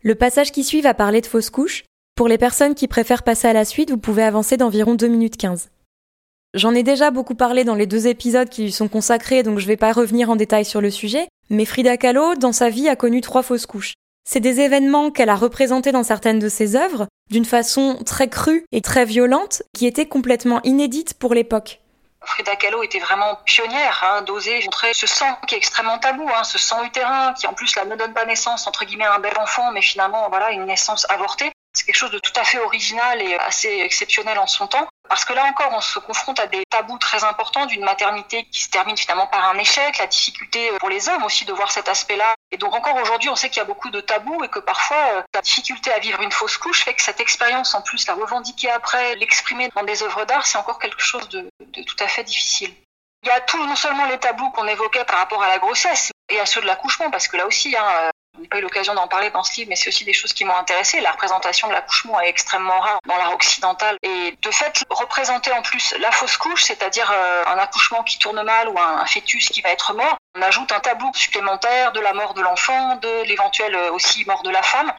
[0.03, 1.83] Le passage qui suit va parler de fausses couches.
[2.15, 5.37] Pour les personnes qui préfèrent passer à la suite, vous pouvez avancer d'environ 2 minutes
[5.37, 5.69] 15.
[6.57, 9.67] J'en ai déjà beaucoup parlé dans les deux épisodes qui lui sont consacrés, donc je
[9.67, 12.95] vais pas revenir en détail sur le sujet, mais Frida Kahlo, dans sa vie, a
[12.95, 13.93] connu trois fausses couches.
[14.27, 18.65] C'est des événements qu'elle a représentés dans certaines de ses œuvres, d'une façon très crue
[18.71, 21.79] et très violente, qui étaient complètement inédites pour l'époque.
[22.23, 26.43] Frida Kahlo était vraiment pionnière hein, d'oser montrer ce sang qui est extrêmement tabou, hein,
[26.43, 29.37] ce sang utérin qui en plus là ne donne pas naissance entre guillemets un bel
[29.39, 31.51] enfant, mais finalement voilà une naissance avortée.
[31.74, 34.88] C'est quelque chose de tout à fait original et assez exceptionnel en son temps.
[35.09, 38.63] Parce que là encore, on se confronte à des tabous très importants d'une maternité qui
[38.63, 41.88] se termine finalement par un échec, la difficulté pour les hommes aussi de voir cet
[41.88, 42.36] aspect-là.
[42.51, 44.97] Et donc encore aujourd'hui, on sait qu'il y a beaucoup de tabous et que parfois
[45.13, 48.15] euh, la difficulté à vivre une fausse couche fait que cette expérience, en plus, la
[48.15, 52.07] revendiquer après, l'exprimer dans des œuvres d'art, c'est encore quelque chose de, de tout à
[52.07, 52.74] fait difficile.
[53.24, 56.11] Il y a tout, non seulement les tabous qu'on évoquait par rapport à la grossesse
[56.30, 58.93] et à ceux de l'accouchement, parce que là aussi, hein, je n'ai pas eu l'occasion
[58.93, 61.01] d'en parler dans ce livre, mais c'est aussi des choses qui m'ont intéressé.
[61.01, 63.97] La représentation de l'accouchement est extrêmement rare dans l'art occidental.
[64.03, 68.41] Et de fait, représenter en plus la fausse couche, c'est-à-dire euh, un accouchement qui tourne
[68.43, 72.13] mal ou un, fœtus qui va être mort, on ajoute un tabou supplémentaire de la
[72.13, 74.91] mort de l'enfant, de l'éventuelle euh, aussi mort de la femme.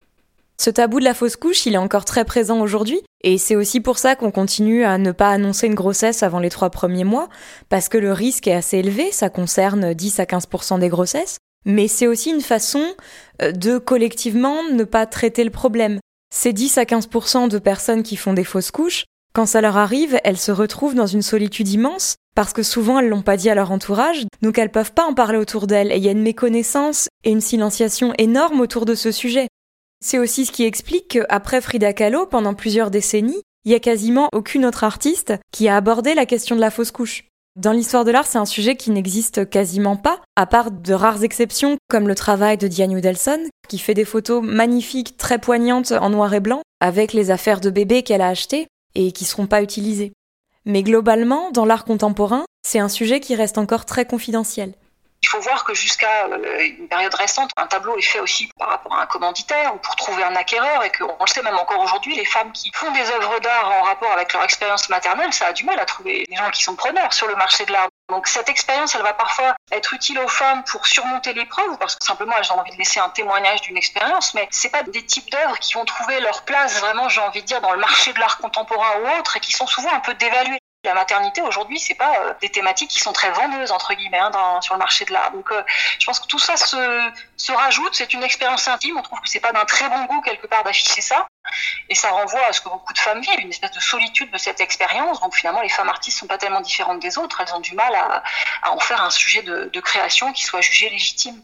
[0.61, 3.81] Ce tabou de la fausse couche, il est encore très présent aujourd'hui, et c'est aussi
[3.81, 7.29] pour ça qu'on continue à ne pas annoncer une grossesse avant les trois premiers mois,
[7.69, 11.87] parce que le risque est assez élevé, ça concerne 10 à 15% des grossesses, mais
[11.87, 12.83] c'est aussi une façon
[13.41, 16.01] de collectivement ne pas traiter le problème.
[16.35, 20.19] Ces 10 à 15% de personnes qui font des fausses couches, quand ça leur arrive,
[20.25, 23.55] elles se retrouvent dans une solitude immense parce que souvent elles l'ont pas dit à
[23.55, 26.23] leur entourage, donc elles peuvent pas en parler autour d'elles et il y a une
[26.23, 29.49] méconnaissance et une silenciation énorme autour de ce sujet.
[30.05, 34.29] C'est aussi ce qui explique qu'après Frida Kahlo, pendant plusieurs décennies, il y a quasiment
[34.33, 37.25] aucune autre artiste qui a abordé la question de la fausse couche.
[37.59, 41.25] Dans l'histoire de l'art, c'est un sujet qui n'existe quasiment pas, à part de rares
[41.25, 46.11] exceptions comme le travail de Diane Udelson, qui fait des photos magnifiques, très poignantes en
[46.11, 49.61] noir et blanc, avec les affaires de bébé qu'elle a achetées et qui seront pas
[49.61, 50.13] utilisées.
[50.67, 54.75] Mais globalement, dans l'art contemporain, c'est un sujet qui reste encore très confidentiel.
[55.23, 58.69] Il faut voir que jusqu'à euh, une période récente, un tableau est fait aussi par
[58.69, 61.81] rapport à un commanditaire ou pour trouver un acquéreur et qu'on le sait même encore
[61.81, 65.47] aujourd'hui, les femmes qui font des œuvres d'art en rapport avec leur expérience maternelle, ça
[65.47, 67.89] a du mal à trouver des gens qui sont preneurs sur le marché de l'art.
[68.09, 72.05] Donc cette expérience, elle va parfois être utile aux femmes pour surmonter l'épreuve, parce que
[72.05, 75.31] simplement elles ont envie de laisser un témoignage d'une expérience, mais c'est pas des types
[75.31, 78.21] d'œuvres qui vont trouver leur place vraiment, j'ai envie de dire, dans le marché de
[78.21, 80.59] l'art contemporain ou autre, et qui sont souvent un peu dévaluées.
[80.85, 84.61] La maternité aujourd'hui, c'est pas euh, des thématiques qui sont très vendeuses entre guillemets hein,
[84.61, 85.33] sur le marché de l'art.
[85.33, 85.63] Donc, euh,
[85.99, 87.95] je pense que tout ça se, rajoute.
[87.95, 88.97] C'est une expérience intime.
[88.97, 91.27] On trouve que c'est pas d'un très bon goût quelque part d'afficher ça,
[91.89, 94.39] et ça renvoie à ce que beaucoup de femmes vivent, une espèce de solitude de
[94.39, 95.21] cette expérience.
[95.21, 97.41] Donc, finalement, les femmes artistes sont pas tellement différentes des autres.
[97.41, 98.23] Elles ont du mal à,
[98.63, 101.43] à en faire un sujet de, de création qui soit jugé légitime.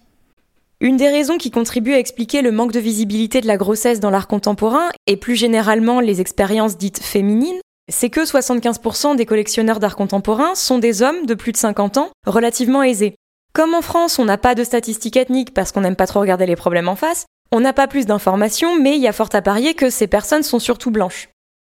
[0.80, 4.10] Une des raisons qui contribue à expliquer le manque de visibilité de la grossesse dans
[4.10, 7.58] l'art contemporain, et plus généralement les expériences dites féminines,
[7.88, 12.10] c'est que 75% des collectionneurs d'art contemporain sont des hommes de plus de 50 ans,
[12.26, 13.16] relativement aisés.
[13.52, 16.46] Comme en France, on n'a pas de statistiques ethniques parce qu'on n'aime pas trop regarder
[16.46, 19.42] les problèmes en face, on n'a pas plus d'informations, mais il y a fort à
[19.42, 21.28] parier que ces personnes sont surtout blanches.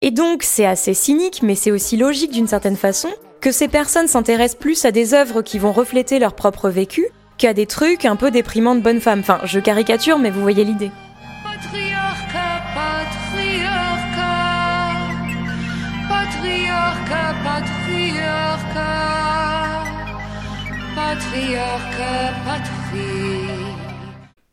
[0.03, 3.09] Et donc, c'est assez cynique, mais c'est aussi logique d'une certaine façon,
[3.41, 7.55] que ces personnes s'intéressent plus à des œuvres qui vont refléter leur propre vécu qu'à
[7.55, 9.21] des trucs un peu déprimants de bonnes femmes.
[9.21, 10.91] Enfin, je caricature, mais vous voyez l'idée.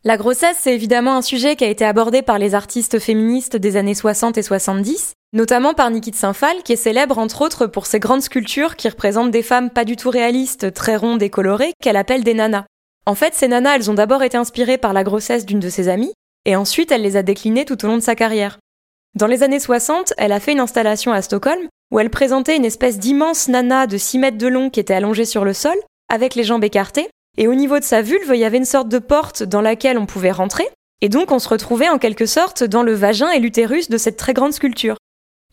[0.04, 3.78] La grossesse, c'est évidemment un sujet qui a été abordé par les artistes féministes des
[3.78, 7.86] années 60 et 70, notamment par Niki de Saint-Phal, qui est célèbre entre autres pour
[7.86, 11.74] ses grandes sculptures qui représentent des femmes pas du tout réalistes, très rondes et colorées,
[11.82, 12.66] qu'elle appelle des nanas.
[13.06, 15.88] En fait, ces nanas, elles ont d'abord été inspirées par la grossesse d'une de ses
[15.88, 16.14] amies,
[16.46, 18.58] et ensuite elle les a déclinées tout au long de sa carrière.
[19.14, 22.64] Dans les années 60, elle a fait une installation à Stockholm où elle présentait une
[22.64, 25.76] espèce d'immense nana de 6 mètres de long qui était allongée sur le sol,
[26.08, 28.88] avec les jambes écartées, et au niveau de sa vulve, il y avait une sorte
[28.88, 30.68] de porte dans laquelle on pouvait rentrer,
[31.02, 34.16] et donc on se retrouvait en quelque sorte dans le vagin et l'utérus de cette
[34.16, 34.96] très grande sculpture.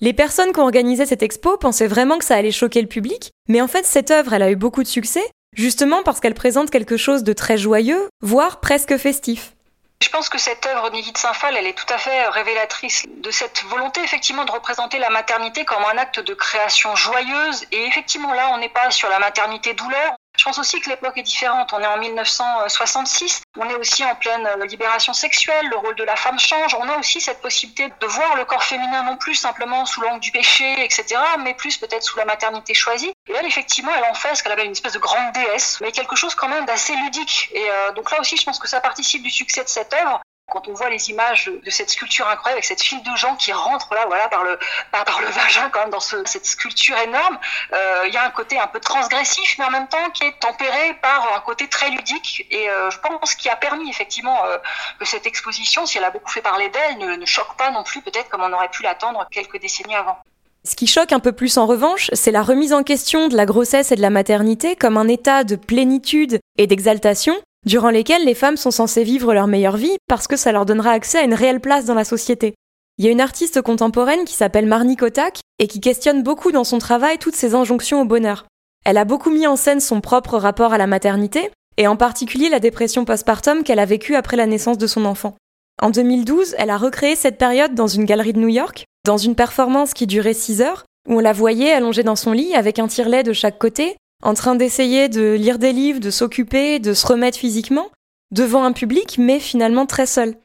[0.00, 3.32] Les personnes qui ont organisé cette expo pensaient vraiment que ça allait choquer le public,
[3.48, 5.24] mais en fait cette œuvre, elle a eu beaucoup de succès,
[5.56, 9.56] justement parce qu'elle présente quelque chose de très joyeux, voire presque festif.
[10.00, 13.64] Je pense que cette œuvre d'Édith Saint-Phal, elle est tout à fait révélatrice de cette
[13.64, 17.66] volonté effectivement de représenter la maternité comme un acte de création joyeuse.
[17.72, 21.18] Et effectivement là, on n'est pas sur la maternité douleur, je pense aussi que l'époque
[21.18, 21.72] est différente.
[21.72, 26.04] On est en 1966, on est aussi en pleine euh, libération sexuelle, le rôle de
[26.04, 26.74] la femme change.
[26.74, 30.20] On a aussi cette possibilité de voir le corps féminin non plus simplement sous l'angle
[30.20, 33.12] du péché, etc., mais plus peut-être sous la maternité choisie.
[33.26, 35.90] Et elle, effectivement, elle en fait ce qu'elle appelle une espèce de grande déesse, mais
[35.90, 37.50] quelque chose quand même d'assez ludique.
[37.52, 40.20] Et euh, donc là aussi, je pense que ça participe du succès de cette œuvre.
[40.50, 43.52] Quand on voit les images de cette sculpture incroyable avec cette file de gens qui
[43.52, 44.58] rentrent là, voilà, par le
[44.90, 47.38] par, le vagin quand même dans cette sculpture énorme,
[47.72, 50.38] euh, il y a un côté un peu transgressif, mais en même temps qui est
[50.40, 52.46] tempéré par un côté très ludique.
[52.50, 54.56] Et euh, je pense qu'il a permis effectivement euh,
[54.98, 57.82] que cette exposition, si elle a beaucoup fait parler d'elle, ne, ne choque pas non
[57.82, 60.16] plus peut-être comme on aurait pu l'attendre quelques décennies avant.
[60.64, 63.46] Ce qui choque un peu plus en revanche, c'est la remise en question de la
[63.46, 67.34] grossesse et de la maternité comme un état de plénitude et d'exaltation
[67.68, 70.90] durant lesquelles les femmes sont censées vivre leur meilleure vie parce que ça leur donnera
[70.90, 72.54] accès à une réelle place dans la société.
[72.96, 76.64] Il y a une artiste contemporaine qui s'appelle Marnie Kotak et qui questionne beaucoup dans
[76.64, 78.46] son travail toutes ces injonctions au bonheur.
[78.86, 82.48] Elle a beaucoup mis en scène son propre rapport à la maternité, et en particulier
[82.48, 85.36] la dépression postpartum qu'elle a vécue après la naissance de son enfant.
[85.82, 89.36] En 2012, elle a recréé cette période dans une galerie de New York, dans une
[89.36, 92.88] performance qui durait 6 heures, où on la voyait allongée dans son lit avec un
[92.88, 97.06] tire-lait de chaque côté, en train d'essayer de lire des livres, de s'occuper, de se
[97.06, 97.88] remettre physiquement,
[98.30, 100.36] devant un public, mais finalement très seul.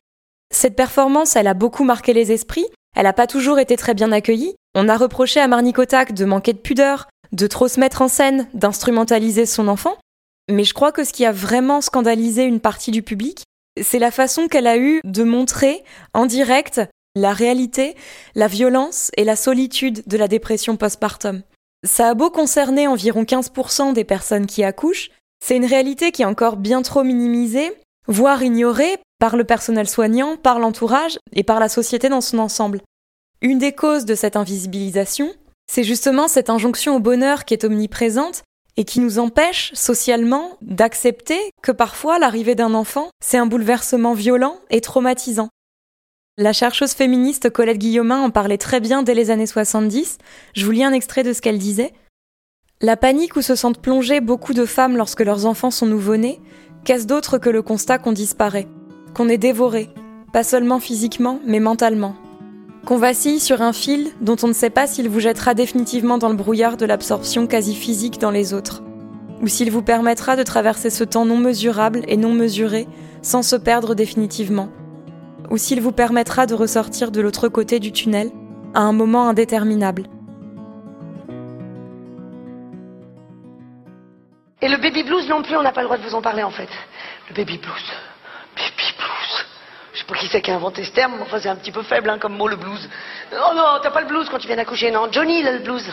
[0.53, 4.11] Cette performance, elle a beaucoup marqué les esprits, elle n'a pas toujours été très bien
[4.11, 4.55] accueillie.
[4.75, 8.07] On a reproché à Marnie Kotak de manquer de pudeur, de trop se mettre en
[8.07, 9.97] scène, d'instrumentaliser son enfant.
[10.51, 13.43] Mais je crois que ce qui a vraiment scandalisé une partie du public,
[13.81, 16.81] c'est la façon qu'elle a eue de montrer en direct
[17.15, 17.95] la réalité,
[18.35, 21.41] la violence et la solitude de la dépression postpartum.
[21.83, 25.11] Ça a beau concerner environ 15% des personnes qui accouchent,
[25.43, 27.73] c'est une réalité qui est encore bien trop minimisée,
[28.07, 32.81] voire ignorée par le personnel soignant, par l'entourage et par la société dans son ensemble.
[33.41, 35.33] Une des causes de cette invisibilisation,
[35.69, 38.43] c'est justement cette injonction au bonheur qui est omniprésente
[38.77, 44.57] et qui nous empêche socialement d'accepter que parfois l'arrivée d'un enfant, c'est un bouleversement violent
[44.69, 45.49] et traumatisant.
[46.39, 50.17] La chercheuse féministe Colette Guillaumin en parlait très bien dès les années 70.
[50.55, 51.93] Je vous lis un extrait de ce qu'elle disait.
[52.81, 56.41] La panique où se sentent plongées beaucoup de femmes lorsque leurs enfants sont nouveau-nés,
[56.85, 58.67] qu'est-ce d'autre que le constat qu'on disparaît,
[59.13, 59.91] qu'on est dévoré,
[60.31, 62.15] pas seulement physiquement, mais mentalement?
[62.87, 66.29] Qu'on vacille sur un fil dont on ne sait pas s'il vous jettera définitivement dans
[66.29, 68.81] le brouillard de l'absorption quasi physique dans les autres,
[69.43, 72.87] ou s'il vous permettra de traverser ce temps non mesurable et non mesuré
[73.21, 74.69] sans se perdre définitivement,
[75.49, 78.31] ou s'il vous permettra de ressortir de l'autre côté du tunnel
[78.73, 80.03] à un moment indéterminable.
[84.61, 86.43] Et le baby blues non plus, on n'a pas le droit de vous en parler
[86.43, 86.69] en fait.
[87.29, 87.91] Le baby blues.
[88.55, 89.45] Baby blues.
[89.93, 91.71] Je sais pas qui c'est qui a inventé ce terme, mais enfin c'est un petit
[91.71, 92.89] peu faible hein, comme mot le blues.
[93.33, 95.09] Oh non, t'as pas le blues quand tu viens d'accoucher, non?
[95.11, 95.91] Johnny le blues.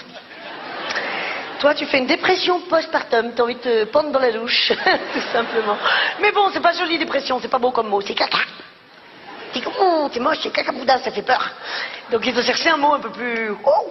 [1.60, 4.72] Toi, tu fais une dépression postpartum, t'as envie de te pendre dans la douche,
[5.12, 5.76] tout simplement.
[6.22, 8.38] Mais bon, c'est pas joli dépression, c'est pas beau comme mot, c'est caca.
[9.52, 10.38] C'est oh, c'est moche,
[10.78, 11.50] boudin, ça fait peur.
[12.12, 13.90] Donc il faut chercher un mot un peu plus, oh,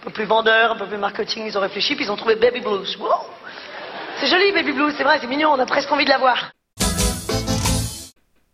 [0.00, 1.44] un peu plus vendeur, un peu plus marketing.
[1.46, 2.98] Ils ont réfléchi, puis ils ont trouvé baby blues.
[4.20, 6.52] C'est joli, baby blues, c'est vrai, c'est mignon, on a presque envie de la voir.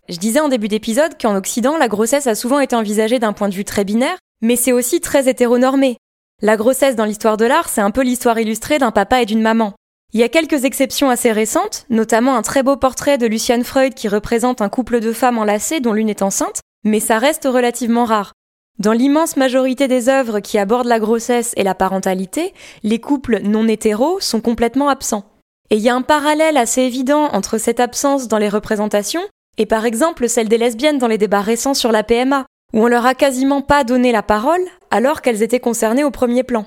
[0.09, 3.49] Je disais en début d'épisode qu'en Occident, la grossesse a souvent été envisagée d'un point
[3.49, 5.97] de vue très binaire, mais c'est aussi très hétéronormé.
[6.43, 9.43] La grossesse dans l'histoire de l'art, c'est un peu l'histoire illustrée d'un papa et d'une
[9.43, 9.75] maman.
[10.17, 13.93] Il y a quelques exceptions assez récentes, notamment un très beau portrait de Luciane Freud
[13.93, 18.07] qui représente un couple de femmes enlacées dont l'une est enceinte, mais ça reste relativement
[18.07, 18.33] rare.
[18.79, 23.69] Dans l'immense majorité des œuvres qui abordent la grossesse et la parentalité, les couples non
[23.69, 25.27] hétéros sont complètement absents.
[25.69, 29.67] Et il y a un parallèle assez évident entre cette absence dans les représentations et
[29.67, 33.05] par exemple celle des lesbiennes dans les débats récents sur la PMA, où on leur
[33.05, 36.65] a quasiment pas donné la parole alors qu'elles étaient concernées au premier plan.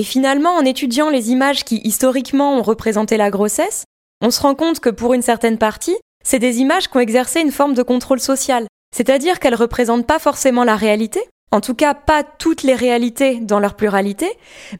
[0.00, 3.84] Et finalement, en étudiant les images qui historiquement ont représenté la grossesse,
[4.22, 7.42] on se rend compte que pour une certaine partie, c'est des images qui ont exercé
[7.42, 11.20] une forme de contrôle social, c'est-à-dire qu'elles représentent pas forcément la réalité,
[11.52, 14.26] en tout cas pas toutes les réalités dans leur pluralité,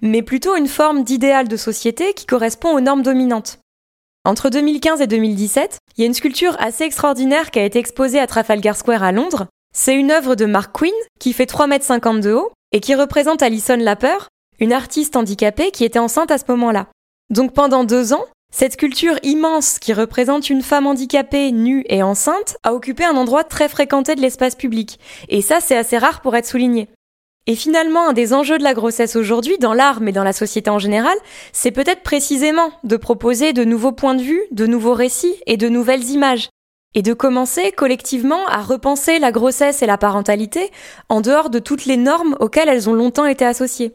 [0.01, 3.59] mais plutôt une forme d'idéal de société qui correspond aux normes dominantes.
[4.25, 8.21] Entre 2015 et 2017, il y a une sculpture assez extraordinaire qui a été exposée
[8.21, 12.21] à Trafalgar Square à Londres, c'est une œuvre de Mark Quinn qui fait 3,50 m
[12.23, 14.17] de haut et qui représente Alison Lapper,
[14.61, 16.87] une artiste handicapée qui était enceinte à ce moment-là.
[17.31, 22.57] Donc pendant deux ans, cette sculpture immense qui représente une femme handicapée, nue et enceinte
[22.63, 24.99] a occupé un endroit très fréquenté de l'espace public.
[25.29, 26.89] Et ça, c'est assez rare pour être souligné.
[27.47, 30.69] Et finalement, un des enjeux de la grossesse aujourd'hui, dans l'art mais dans la société
[30.69, 31.17] en général,
[31.53, 35.69] c'est peut-être précisément de proposer de nouveaux points de vue, de nouveaux récits et de
[35.69, 36.51] nouvelles images
[36.95, 40.71] et de commencer collectivement à repenser la grossesse et la parentalité
[41.09, 43.95] en dehors de toutes les normes auxquelles elles ont longtemps été associées.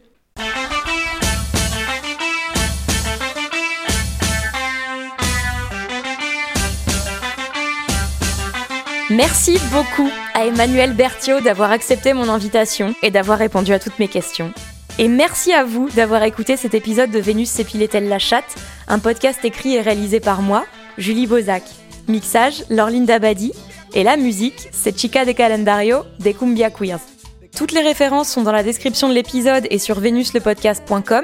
[9.11, 14.07] Merci beaucoup à Emmanuel Berthiaud d'avoir accepté mon invitation et d'avoir répondu à toutes mes
[14.07, 14.51] questions.
[14.97, 18.55] Et merci à vous d'avoir écouté cet épisode de Vénus s'épilait-elle la chatte,
[18.87, 20.65] un podcast écrit et réalisé par moi,
[20.97, 21.63] Julie Bozac.
[22.07, 23.53] Mixage, Lorline Dabadi.
[23.93, 27.14] Et la musique, c'est Chica de Calendario des Cumbia Queers.
[27.55, 31.23] Toutes les références sont dans la description de l'épisode et sur venuslepodcast.com.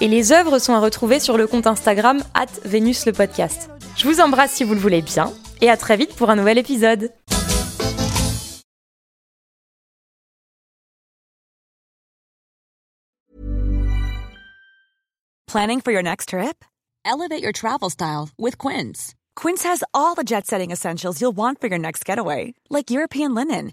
[0.00, 3.68] Et les œuvres sont à retrouver sur le compte Instagram at venuslepodcast.
[3.96, 6.58] Je vous embrasse si vous le voulez bien et à très vite pour un nouvel
[6.58, 7.10] épisode.
[15.46, 16.64] Planning for your next trip?
[17.04, 19.14] Elevate your travel style with Quince.
[19.36, 23.34] Quince has all the jet setting essentials you'll want for your next getaway, like European
[23.34, 23.72] linen,